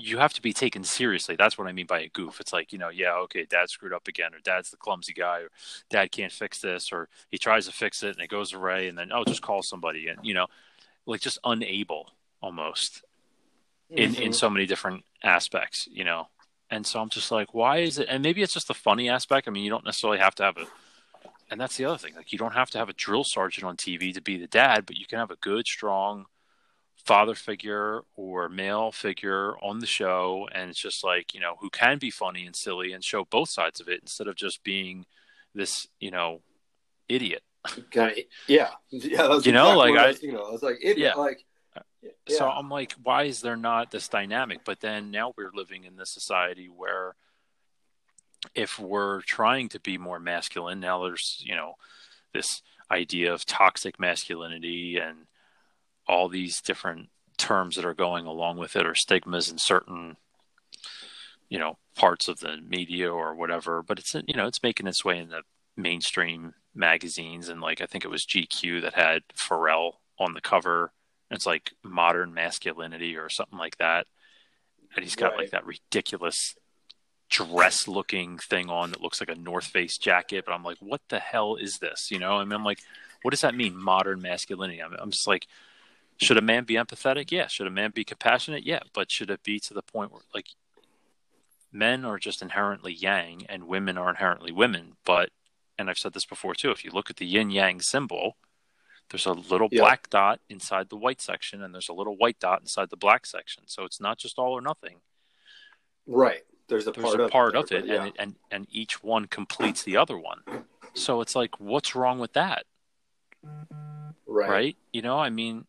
[0.00, 1.36] you have to be taken seriously.
[1.36, 2.40] That's what I mean by a goof.
[2.40, 5.40] It's like, you know, yeah, okay, dad screwed up again, or dad's the clumsy guy,
[5.40, 5.50] or
[5.90, 8.96] dad can't fix this, or he tries to fix it and it goes away, and
[8.96, 10.06] then, oh, just call somebody.
[10.08, 10.46] And, you know,
[11.08, 13.02] like just unable almost
[13.90, 14.34] in in Mhm.
[14.34, 16.28] so many different aspects, you know.
[16.70, 18.08] And so I'm just like, why is it?
[18.10, 19.48] And maybe it's just the funny aspect.
[19.48, 20.66] I mean, you don't necessarily have to have a,
[21.50, 22.14] and that's the other thing.
[22.14, 24.84] Like, you don't have to have a drill sergeant on TV to be the dad,
[24.86, 26.26] but you can have a good, strong
[27.06, 31.70] father figure or male figure on the show, and it's just like you know who
[31.70, 35.06] can be funny and silly and show both sides of it instead of just being
[35.54, 36.42] this, you know,
[37.08, 37.42] idiot.
[37.90, 40.46] Kind of yeah yeah that's You know, exactly like what I- was thinking of.
[40.46, 41.14] I was like idiot Yeah.
[41.14, 41.44] like
[42.02, 42.10] yeah.
[42.28, 44.60] So I'm like, why is there not this dynamic?
[44.64, 47.16] But then now we're living in this society where
[48.54, 51.74] if we're trying to be more masculine, now there's, you know,
[52.32, 55.26] this idea of toxic masculinity and
[56.06, 60.16] all these different terms that are going along with it or stigmas in certain
[61.48, 65.04] you know parts of the media or whatever but it's you know it's making its
[65.04, 65.42] way in the
[65.76, 70.92] mainstream magazines and like i think it was gq that had pharrell on the cover.
[71.30, 74.06] It's like modern masculinity or something like that.
[74.94, 75.40] And he's got Right.
[75.40, 76.56] like that ridiculous
[77.30, 80.44] dress looking thing on that looks like a north face jacket.
[80.46, 82.10] But i'm like what the hell is this?
[82.10, 82.38] You know?
[82.38, 82.80] I mean, i'm like
[83.22, 84.80] what does that mean modern masculinity?
[84.80, 85.46] I'm, I'm just like
[86.20, 87.30] should a man be empathetic?
[87.30, 87.46] Yeah.
[87.46, 88.64] Should a man be compassionate?
[88.66, 88.80] Yeah.
[88.92, 90.48] But should it be to the point where like
[91.70, 95.28] men are just inherently yang and women are inherently women but
[95.78, 98.36] and i've said this before too if you look at the yin yang symbol
[99.10, 99.80] there's a little Yeah.
[99.82, 103.26] black dot inside the white section and there's a little white dot inside the black
[103.26, 105.00] section so it's not just all or nothing
[106.06, 108.04] right there's a there's part a of part of it yeah.
[108.04, 110.40] and, and and each one completes the other one
[110.94, 112.64] so it's like what's wrong with that
[114.26, 114.50] right.
[114.50, 115.64] right, you know i mean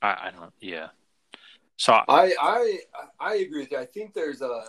[0.00, 0.88] i, I don't yeah
[1.78, 2.78] so I I
[3.20, 3.78] I agree with you.
[3.78, 4.64] I think there's a.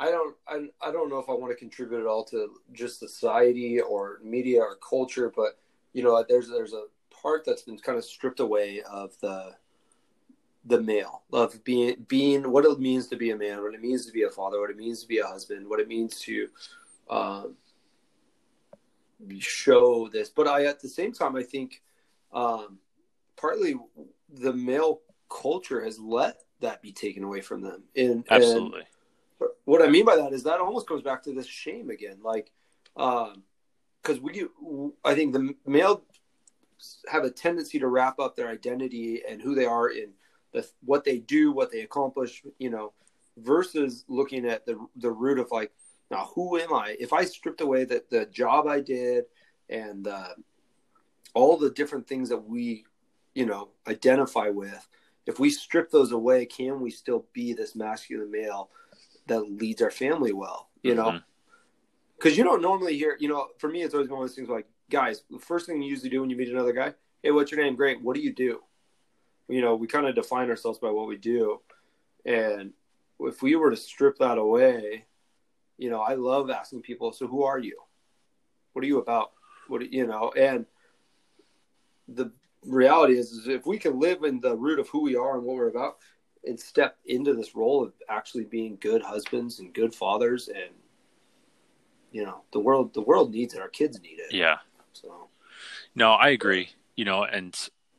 [0.00, 2.98] I don't I, I don't know if I want to contribute at all to just
[2.98, 5.58] society or media or culture, but
[5.92, 9.54] you know there's there's a part that's been kind of stripped away of the
[10.64, 14.06] the male of being being what it means to be a man, what it means
[14.06, 16.48] to be a father, what it means to be a husband, what it means to
[17.10, 17.56] um,
[19.38, 20.30] show this.
[20.30, 21.82] But I at the same time I think
[22.32, 22.78] um,
[23.36, 23.74] partly
[24.32, 27.82] the male culture has let that be taken away from them.
[27.94, 28.88] And, absolutely and
[29.70, 32.18] what I mean by that is that almost goes back to this shame again.
[32.22, 32.50] Like,
[32.96, 33.44] um,
[34.02, 34.46] because we,
[35.04, 36.02] I think the male
[37.08, 40.10] have a tendency to wrap up their identity and who they are in
[40.52, 42.92] the what they do, what they accomplish, you know,
[43.36, 45.70] versus looking at the the root of like,
[46.10, 46.96] now who am I?
[46.98, 49.26] If I stripped away that the job I did
[49.68, 50.34] and uh,
[51.34, 52.84] all the different things that we,
[53.34, 54.88] you know, identify with,
[55.26, 58.70] if we strip those away, can we still be this masculine male
[59.30, 60.68] that leads our family well?
[60.82, 61.24] You know, Mhm.
[62.16, 63.16] because you don't normally hear.
[63.18, 65.80] You know, for me, it's always one of those things like, guys, the first thing
[65.82, 67.76] you usually do when you meet another guy, hey, what's your name?
[67.76, 68.00] Great.
[68.02, 68.62] What do you do?
[69.48, 71.60] You know, we kind of define ourselves by what we do,
[72.24, 72.72] and
[73.20, 75.06] if we were to strip that away,
[75.76, 77.78] you know, I love asking people, so who are you?
[78.72, 79.32] What are you about?
[79.68, 80.32] What you know?
[80.36, 80.66] And
[82.08, 85.36] the reality is, is if we can live in the root of who we are
[85.36, 85.98] and what we're about,
[86.44, 90.74] and step into this role of actually being good husbands and good fathers, and
[92.12, 93.60] you know, the world the world needs it.
[93.60, 94.32] Our kids need it.
[94.32, 94.58] yeah
[94.92, 95.28] So
[95.94, 96.70] No, I agree.
[96.96, 97.56] You know, and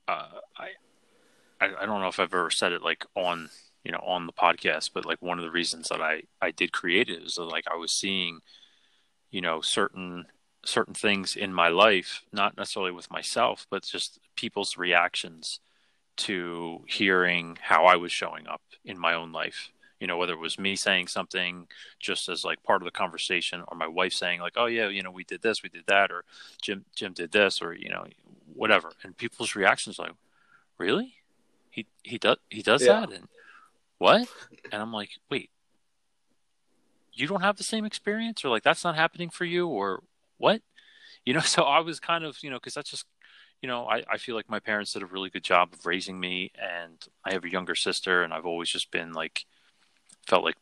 [0.07, 0.27] uh,
[0.57, 0.67] I,
[1.59, 3.49] I, I don't know if I've ever said it like on,
[3.83, 6.71] you know, on the podcast, but like one of the reasons that I, I did
[6.71, 8.41] create it is that like I was seeing,
[9.31, 10.25] you know, certain
[10.63, 15.59] certain things in my life, not necessarily with myself, but just people's reactions
[16.17, 19.71] to hearing how I was showing up in my own life.
[19.99, 21.67] You know, whether it was me saying something
[21.99, 25.03] just as like part of the conversation, or my wife saying like, "Oh yeah, you
[25.03, 26.23] know, we did this, we did that," or
[26.61, 28.05] Jim Jim did this, or you know,
[28.53, 28.91] whatever.
[29.03, 30.13] And people's reactions like,
[30.79, 31.15] "Really?
[31.69, 33.01] He he does he does Yeah.
[33.01, 33.27] that?" And
[33.99, 34.27] what?
[34.71, 35.51] And I'm like, "Wait,
[37.13, 40.01] you don't have the same experience, or like that's not happening for you, or
[40.37, 40.63] what?"
[41.25, 43.05] You know, so I was kind of you know because that's just
[43.61, 46.19] you know I I feel like my parents did a really good job of raising
[46.19, 49.45] me, and I have a younger sister, and I've always just been like
[50.27, 50.57] felt like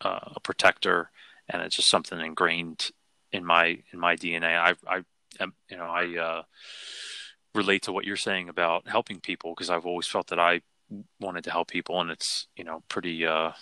[0.00, 1.10] uh, a protector,
[1.48, 2.90] and it's just something ingrained
[3.32, 4.56] in my in my DNA.
[4.56, 5.02] I I
[5.70, 6.42] you know I uh,
[7.54, 10.60] relate to what you're saying about helping people because I've always felt that I
[11.20, 13.52] wanted to help people, and it's you know pretty uh,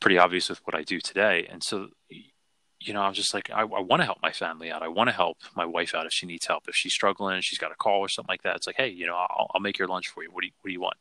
[0.00, 1.46] pretty obvious with what I do today.
[1.50, 1.88] And so,
[2.84, 4.82] you know, I'm just like, I, I want to help my family out.
[4.82, 6.64] I want to help my wife out if she needs help.
[6.68, 8.56] If she's struggling, she's got a call or something like that.
[8.56, 10.30] It's like, hey, you know, I'll, I'll make your lunch for you.
[10.30, 10.96] What do you, what do you want?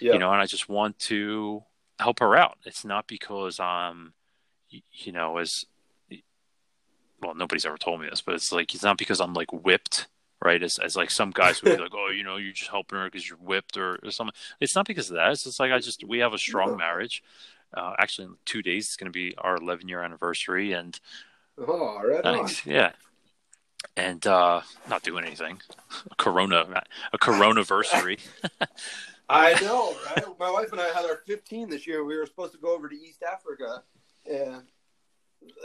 [0.00, 0.14] Yeah.
[0.14, 1.62] You know, and I just want to
[2.00, 2.58] help her out.
[2.64, 4.14] It's not because I'm,
[4.70, 5.64] you know, as
[7.22, 10.08] well, nobody's ever told me this, but it's like it's not because I'm like whipped,
[10.42, 10.62] right?
[10.62, 13.04] As, as like some guys would be like, oh, you know, you're just helping her
[13.04, 14.34] because you're whipped or, or something.
[14.60, 15.30] It's not because of that.
[15.30, 17.22] It's just like I just we have a strong marriage.
[17.76, 20.98] Uh, actually, in two days, it's going to be our 11 year anniversary, and
[21.58, 22.72] oh, right thanks, on.
[22.72, 22.92] yeah,
[23.96, 25.60] and uh, not doing anything.
[26.10, 28.18] A corona, a corona anniversary.
[29.28, 30.24] I know, right?
[30.38, 32.04] My wife and I had our 15 this year.
[32.04, 33.82] We were supposed to go over to East Africa,
[34.30, 34.62] and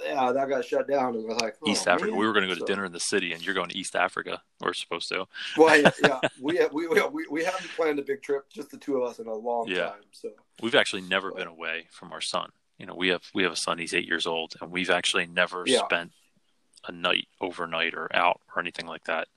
[0.03, 1.15] yeah, that got shut down.
[1.15, 2.11] And we're like, oh, East Africa.
[2.11, 2.19] Man.
[2.19, 3.77] We were going to go to so, dinner in the city, and you're going to
[3.77, 4.41] East Africa.
[4.61, 5.25] We're supposed to.
[5.57, 9.09] well, yeah, we, we we we haven't planned a big trip, just the two of
[9.09, 9.89] us, in a long yeah.
[9.89, 10.01] time.
[10.11, 10.29] So
[10.61, 12.51] we've actually never but, been away from our son.
[12.77, 13.77] You know, we have we have a son.
[13.77, 15.79] He's eight years old, and we've actually never yeah.
[15.85, 16.11] spent
[16.87, 19.27] a night overnight or out or anything like that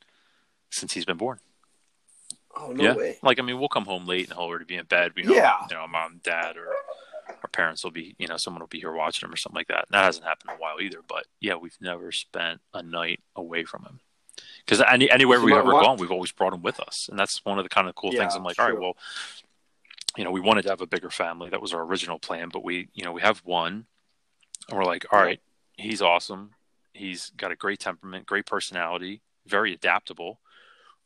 [0.71, 1.41] since he's been born.
[2.55, 2.95] Oh no yeah.
[2.95, 3.19] way!
[3.23, 5.13] Like I mean, we'll come home late and he'll already be in bed.
[5.17, 5.57] We know, yeah.
[5.71, 6.69] you know, mom, dad, or
[7.43, 9.69] our parents will be, you know, someone will be here watching him or something like
[9.69, 9.87] that.
[9.87, 11.01] And that hasn't happened in a while either.
[11.07, 14.01] But yeah, we've never spent a night away from him
[14.65, 17.59] because any anywhere we've ever gone, we've always brought him with us, and that's one
[17.59, 18.35] of the kind of cool yeah, things.
[18.35, 18.97] I'm like, all right, well,
[20.17, 21.51] you know, we wanted to have a bigger family.
[21.51, 23.87] That was our original plan, but we, you know, we have one,
[24.69, 25.41] and we're like, all right,
[25.77, 26.51] he's awesome.
[26.95, 30.39] He's got a great temperament, great personality, very adaptable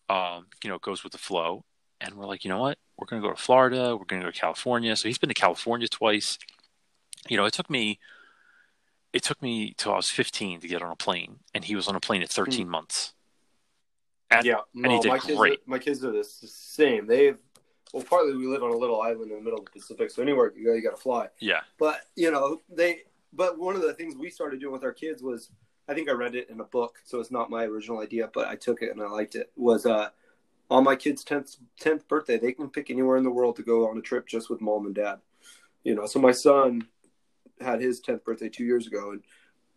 [0.08, 1.64] um, you know, it goes with the flow.
[2.00, 2.78] And we're like, you know what?
[2.96, 3.96] We're going to go to Florida.
[3.96, 4.96] We're going to go to California.
[4.96, 6.38] So he's been to California twice.
[7.28, 7.98] You know, it took me,
[9.12, 11.88] it took me till I was 15 to get on a plane, and he was
[11.88, 12.70] on a plane at 13 mm.
[12.70, 13.14] months.
[14.30, 15.52] And, yeah, and he did my great.
[15.52, 17.06] Kids are, my kids are the same.
[17.06, 17.38] They've
[17.92, 20.20] well, partly we live on a little island in the middle of the Pacific, so
[20.20, 21.28] anywhere you go, you got to fly.
[21.40, 21.60] Yeah.
[21.78, 23.02] But you know, they.
[23.32, 25.50] But one of the things we started doing with our kids was
[25.88, 28.48] I think I read it in a book, so it's not my original idea, but
[28.48, 29.52] I took it and I liked it.
[29.56, 30.10] Was uh,
[30.70, 33.88] on my kid's tenth tenth birthday, they can pick anywhere in the world to go
[33.88, 35.20] on a trip just with mom and dad.
[35.84, 36.86] You know, so my son
[37.60, 39.22] had his tenth birthday two years ago, and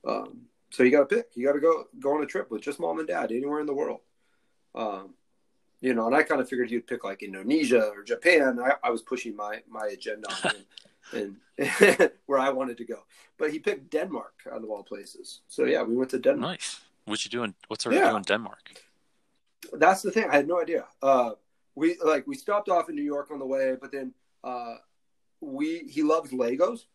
[0.06, 1.28] um, so you got to pick.
[1.36, 3.68] You got to go go on a trip with just mom and dad anywhere in
[3.68, 4.02] the world.
[4.76, 5.14] Um,
[5.82, 8.60] you know, and I kind of figured he'd pick like Indonesia or Japan.
[8.60, 13.04] I, I was pushing my my agenda on him and where I wanted to go.
[13.38, 15.42] But he picked Denmark out of all places.
[15.48, 16.54] So yeah, we went to Denmark.
[16.54, 16.82] Nice.
[17.06, 17.54] What you doing?
[17.68, 18.12] What's our yeah.
[18.12, 18.82] doing Denmark?
[19.74, 20.30] That's the thing.
[20.30, 20.86] I had no idea.
[21.02, 21.32] Uh,
[21.76, 24.14] we like we stopped off in New York on the way, but then
[24.44, 24.76] uh,
[25.42, 26.86] we he loves Legos,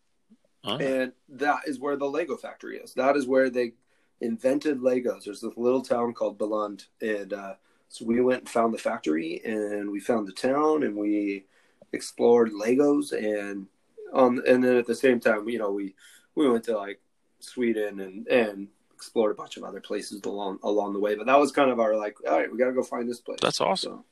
[0.64, 0.76] oh.
[0.76, 2.94] and that is where the Lego factory is.
[2.94, 3.72] That is where they
[4.20, 5.24] invented Legos.
[5.24, 7.54] There's this little town called Billund, and uh,
[7.88, 11.46] so we went and found the factory, and we found the town, and we
[11.92, 13.66] explored Legos, and
[14.12, 15.94] um, and then at the same time, you know, we
[16.34, 17.00] we went to like
[17.40, 18.68] Sweden and and
[19.04, 21.14] explored a bunch of other places along along the way.
[21.14, 23.20] But that was kind of our like, all right, we got to go find this
[23.20, 23.38] place.
[23.42, 23.92] That's awesome.
[23.92, 24.04] So,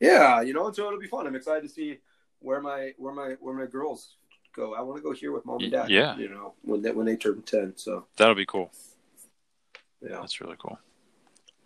[0.00, 1.26] yeah, you know, so it'll be fun.
[1.26, 1.98] I'm excited to see
[2.38, 4.14] where my where my where my girls
[4.54, 4.74] go.
[4.74, 5.90] I want to go here with mom and dad.
[5.90, 7.72] Yeah, you know, when they when they turn ten.
[7.76, 8.70] So that'll be cool.
[10.00, 10.78] Yeah, that's really cool.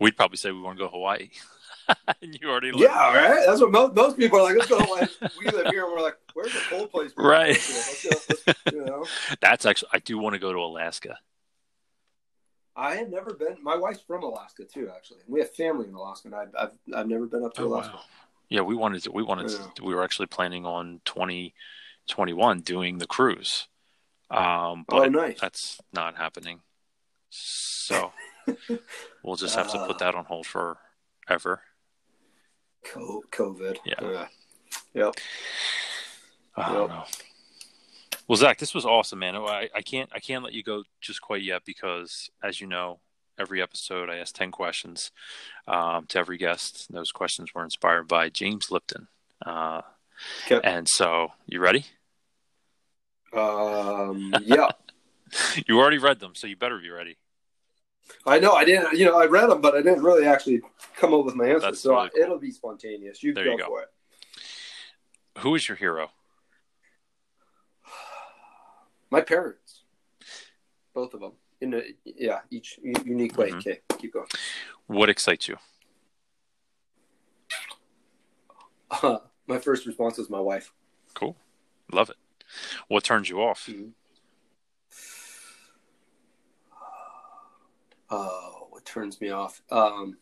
[0.00, 1.28] We'd probably say we want to go Hawaii.
[2.22, 2.80] you already live.
[2.90, 3.44] Yeah, right.
[3.46, 4.56] That's what most, most people are like.
[4.56, 4.78] Let's go.
[4.78, 7.48] Like, we live here, and we're like, "Where's the cold place?" Right.
[7.50, 8.10] Let's go,
[8.46, 9.04] let's, you know.
[9.40, 9.90] That's actually.
[9.92, 11.18] I do want to go to Alaska.
[12.74, 13.56] I have never been.
[13.62, 14.90] My wife's from Alaska too.
[14.94, 17.68] Actually, we have family in Alaska, and I've I've, I've never been up to oh,
[17.68, 17.96] Alaska.
[17.96, 18.02] Wow.
[18.48, 19.12] Yeah, we wanted to.
[19.12, 19.48] We wanted.
[19.48, 21.54] To, we were actually planning on twenty
[22.08, 23.68] twenty one doing the cruise.
[24.30, 25.38] Um, but oh, nice.
[25.38, 26.60] that's not happening.
[27.28, 28.12] So
[29.22, 31.62] we'll just have to put that on hold forever.
[32.86, 33.78] COVID.
[33.84, 33.94] Yeah.
[34.00, 34.26] Uh,
[34.94, 35.14] yep.
[36.56, 36.88] I don't yep.
[36.88, 37.04] know.
[38.32, 39.36] Well, Zach, this was awesome, man.
[39.36, 42.98] I, I can't I can't let you go just quite yet because, as you know,
[43.38, 45.10] every episode I ask ten questions
[45.68, 46.90] um, to every guest.
[46.90, 49.08] Those questions were inspired by James Lipton.
[49.44, 49.82] Uh,
[50.46, 50.66] okay.
[50.66, 51.84] And so, you ready?
[53.34, 54.32] Um.
[54.46, 54.70] Yeah.
[55.66, 57.18] you already read them, so you better be ready.
[58.24, 58.98] I know I didn't.
[58.98, 60.62] You know, I read them, but I didn't really actually
[60.96, 61.74] come up with my answer.
[61.74, 62.22] so really cool.
[62.22, 63.22] it'll be spontaneous.
[63.22, 63.88] You there go, you go for it.
[65.40, 66.12] Who is your hero?
[69.12, 69.82] My parents,
[70.94, 73.50] both of them, in a yeah, each unique way.
[73.50, 73.58] Mm-hmm.
[73.58, 74.26] Okay, keep going.
[74.86, 75.58] What excites you?
[78.90, 80.72] Uh, my first response was my wife.
[81.12, 81.36] Cool,
[81.92, 82.16] love it.
[82.88, 83.66] What turns you off?
[83.66, 83.90] Mm-hmm.
[88.08, 89.60] Oh, what turns me off?
[89.70, 90.16] Um,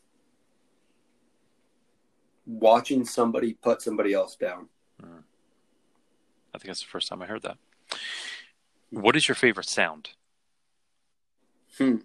[2.44, 4.68] watching somebody put somebody else down.
[5.00, 5.22] Mm.
[6.52, 7.56] I think that's the first time I heard that.
[8.90, 10.10] What is your favorite sound?
[11.78, 11.96] Hmm.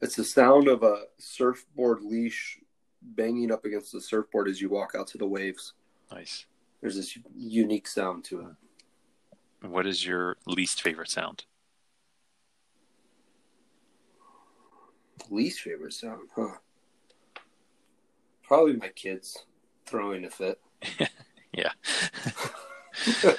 [0.00, 2.58] It's the sound of a surfboard leash
[3.02, 5.74] banging up against the surfboard as you walk out to the waves.
[6.12, 6.46] Nice.
[6.80, 9.66] There's this unique sound to it.
[9.68, 11.44] What is your least favorite sound?
[15.28, 16.54] Least favorite sound, huh?
[18.42, 19.44] Probably my kids
[19.86, 20.60] throwing a fit.
[21.52, 21.72] yeah.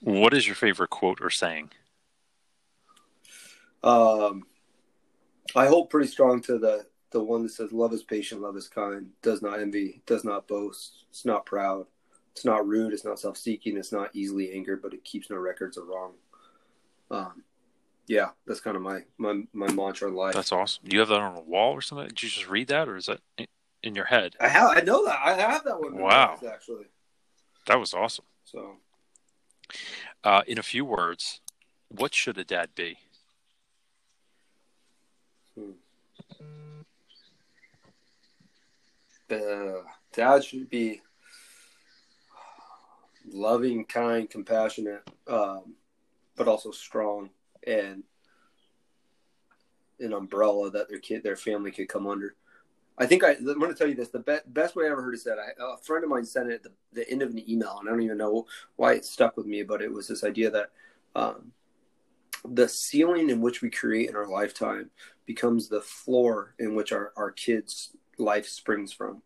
[0.00, 1.70] what is your favorite quote or saying?
[3.82, 4.44] Um,
[5.54, 8.68] I hold pretty strong to the the one that says, "Love is patient, love is
[8.68, 11.86] kind, does not envy, does not boast, it's not proud,
[12.32, 15.76] it's not rude, it's not self-seeking, it's not easily angered, but it keeps no records
[15.76, 16.12] of wrong."
[17.10, 17.42] Um,
[18.06, 20.34] yeah, that's kind of my my my mantra in life.
[20.34, 20.84] That's awesome.
[20.86, 22.08] Do you have that on a wall or something?
[22.08, 23.20] Did you just read that, or is that
[23.82, 24.36] in your head?
[24.40, 24.76] I have.
[24.76, 25.18] I know that.
[25.24, 25.96] I have that one.
[25.96, 26.86] Wow, actually,
[27.66, 28.24] that was awesome.
[28.44, 28.76] So,
[30.24, 31.40] uh, in a few words,
[31.88, 32.96] what should a dad be?
[35.54, 35.72] Hmm.
[39.30, 41.00] Uh, dad should be
[43.32, 45.74] loving, kind, compassionate, um,
[46.36, 47.30] but also strong
[47.66, 48.02] and
[50.00, 52.34] an umbrella that their kid, their family could come under.
[53.00, 54.10] I think I, am going to tell you this.
[54.10, 56.50] The be- best way I ever heard it said, I, a friend of mine sent
[56.50, 58.46] it at the, the, end of an email, and I don't even know
[58.76, 60.70] why it stuck with me, but it was this idea that
[61.16, 61.52] um,
[62.44, 64.90] the ceiling in which we create in our lifetime
[65.24, 69.22] becomes the floor in which our, our kids' life springs from.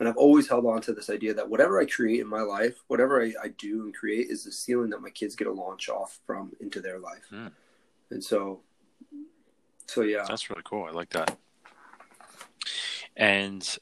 [0.00, 2.82] And I've always held on to this idea that whatever I create in my life,
[2.88, 5.88] whatever I, I do and create, is the ceiling that my kids get to launch
[5.90, 7.24] off from into their life.
[7.28, 7.48] Hmm.
[8.10, 8.60] And so,
[9.86, 10.84] so yeah, that's really cool.
[10.84, 11.36] I like that.
[13.16, 13.78] And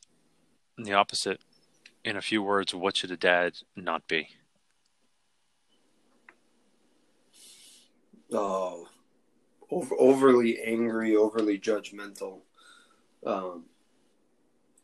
[0.77, 1.41] the opposite,
[2.05, 4.29] in a few words, what should a dad not be?
[8.33, 8.89] Oh,
[9.71, 12.41] over, overly angry, overly judgmental.
[13.27, 13.65] Um,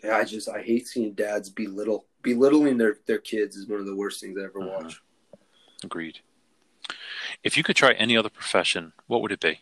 [0.03, 3.87] yeah, I just I hate seeing dads belittle belittling their their kids is one of
[3.87, 4.83] the worst things I ever uh-huh.
[4.83, 5.03] watch.
[5.85, 6.21] Agreed.
[7.43, 9.61] If you could try any other profession, what would it be?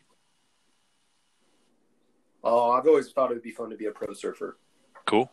[2.42, 4.58] Oh, I've always thought it would be fun to be a pro surfer.
[5.06, 5.30] Cool.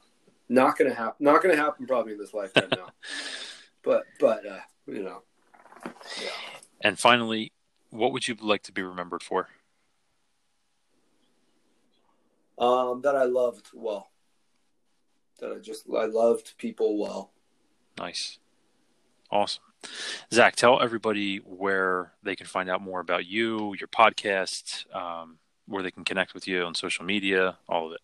[0.50, 1.16] Not gonna happen.
[1.20, 2.90] Not gonna happen probably in this lifetime now.
[3.84, 5.24] but but uh, you know.
[6.22, 6.30] Yeah.
[6.82, 7.52] And finally,
[7.90, 9.48] what would you like to be remembered for?
[12.58, 14.12] Um, that I loved well.
[15.40, 17.32] That I just I loved people well.
[17.98, 18.40] Nice,
[19.32, 19.64] awesome.
[20.32, 25.82] Zach, tell everybody where they can find out more about you, your podcast, um, where
[25.82, 28.02] they can connect with you on social media, all of it.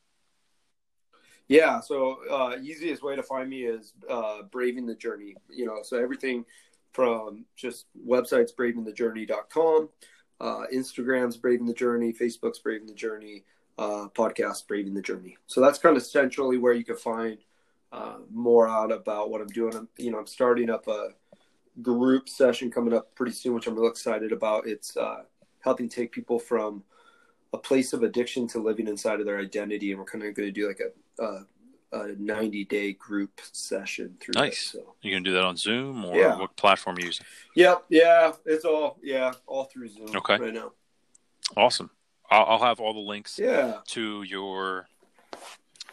[1.48, 5.36] Yeah, so uh, easiest way to find me is uh, Braving the Journey.
[5.50, 6.46] You know, so everything
[6.92, 9.90] from just websites bravingthejourney.com,
[10.42, 13.44] uh, Instagram's Braving the Journey, Facebook's Braving the Journey,
[13.78, 15.38] uh, podcast Braving the Journey.
[15.48, 17.38] So that's kind of centrally where you can find
[17.92, 19.76] uh, more out about what I'm doing.
[19.76, 21.10] I'm, you know, I'm starting up a
[21.82, 24.68] group session coming up pretty soon, which I'm real excited about.
[24.68, 25.24] It's uh,
[25.62, 26.84] helping take people from
[27.54, 30.48] a place of addiction to living inside of their identity, and we're kind of going
[30.48, 30.90] to do like a,
[31.20, 31.42] a,
[31.92, 34.34] a 90 day group session through.
[34.36, 34.72] Nice.
[34.72, 34.96] This, so.
[35.02, 36.38] You gonna do that on Zoom or yeah.
[36.38, 37.26] what platform are you using?
[37.56, 37.86] Yep.
[37.90, 40.16] Yeah, it's all yeah, all through Zoom.
[40.16, 40.38] Okay.
[40.38, 40.72] Right now.
[41.56, 41.90] Awesome.
[42.30, 43.40] I'll, I'll have all the links.
[43.40, 43.80] Yeah.
[43.88, 44.88] To your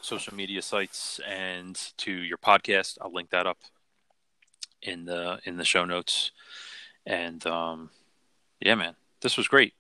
[0.04, 2.98] social media sites and to your podcast.
[3.00, 3.58] I'll link that up
[4.82, 6.30] in the in the show notes.
[7.06, 7.90] And um,
[8.60, 9.74] yeah, man, this was great.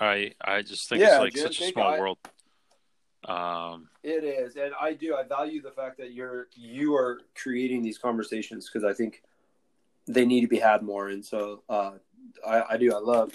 [0.00, 2.18] I I just think yeah, it's like Jim, such a small I, world.
[3.24, 5.14] Um, it is, and I do.
[5.16, 9.22] I value the fact that you're you are creating these conversations because I think
[10.06, 11.08] they need to be had more.
[11.08, 11.92] And so uh,
[12.46, 12.94] I, I do.
[12.94, 13.32] I love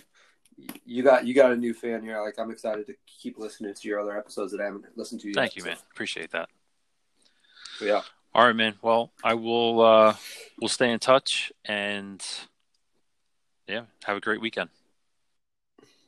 [0.86, 2.22] you got you got a new fan here.
[2.22, 5.28] Like I'm excited to keep listening to your other episodes that I haven't listened to
[5.28, 5.36] yet.
[5.36, 5.78] Thank you, man.
[5.92, 6.50] Appreciate that.
[7.82, 8.02] yeah.
[8.34, 8.76] All right, man.
[8.82, 9.82] Well, I will.
[9.82, 10.16] uh
[10.60, 12.24] We'll stay in touch, and
[13.68, 14.70] yeah, have a great weekend.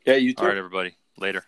[0.06, 0.44] Yeah, you too.
[0.44, 0.96] All right, everybody.
[1.18, 1.44] Later.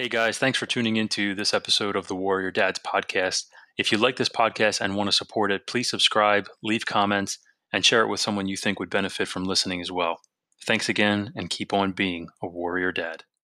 [0.00, 3.44] Hey guys, thanks for tuning into this episode of the Warrior Dads podcast.
[3.76, 7.36] If you like this podcast and want to support it, please subscribe, leave comments,
[7.70, 10.22] and share it with someone you think would benefit from listening as well.
[10.64, 13.24] Thanks again, and keep on being a warrior dad.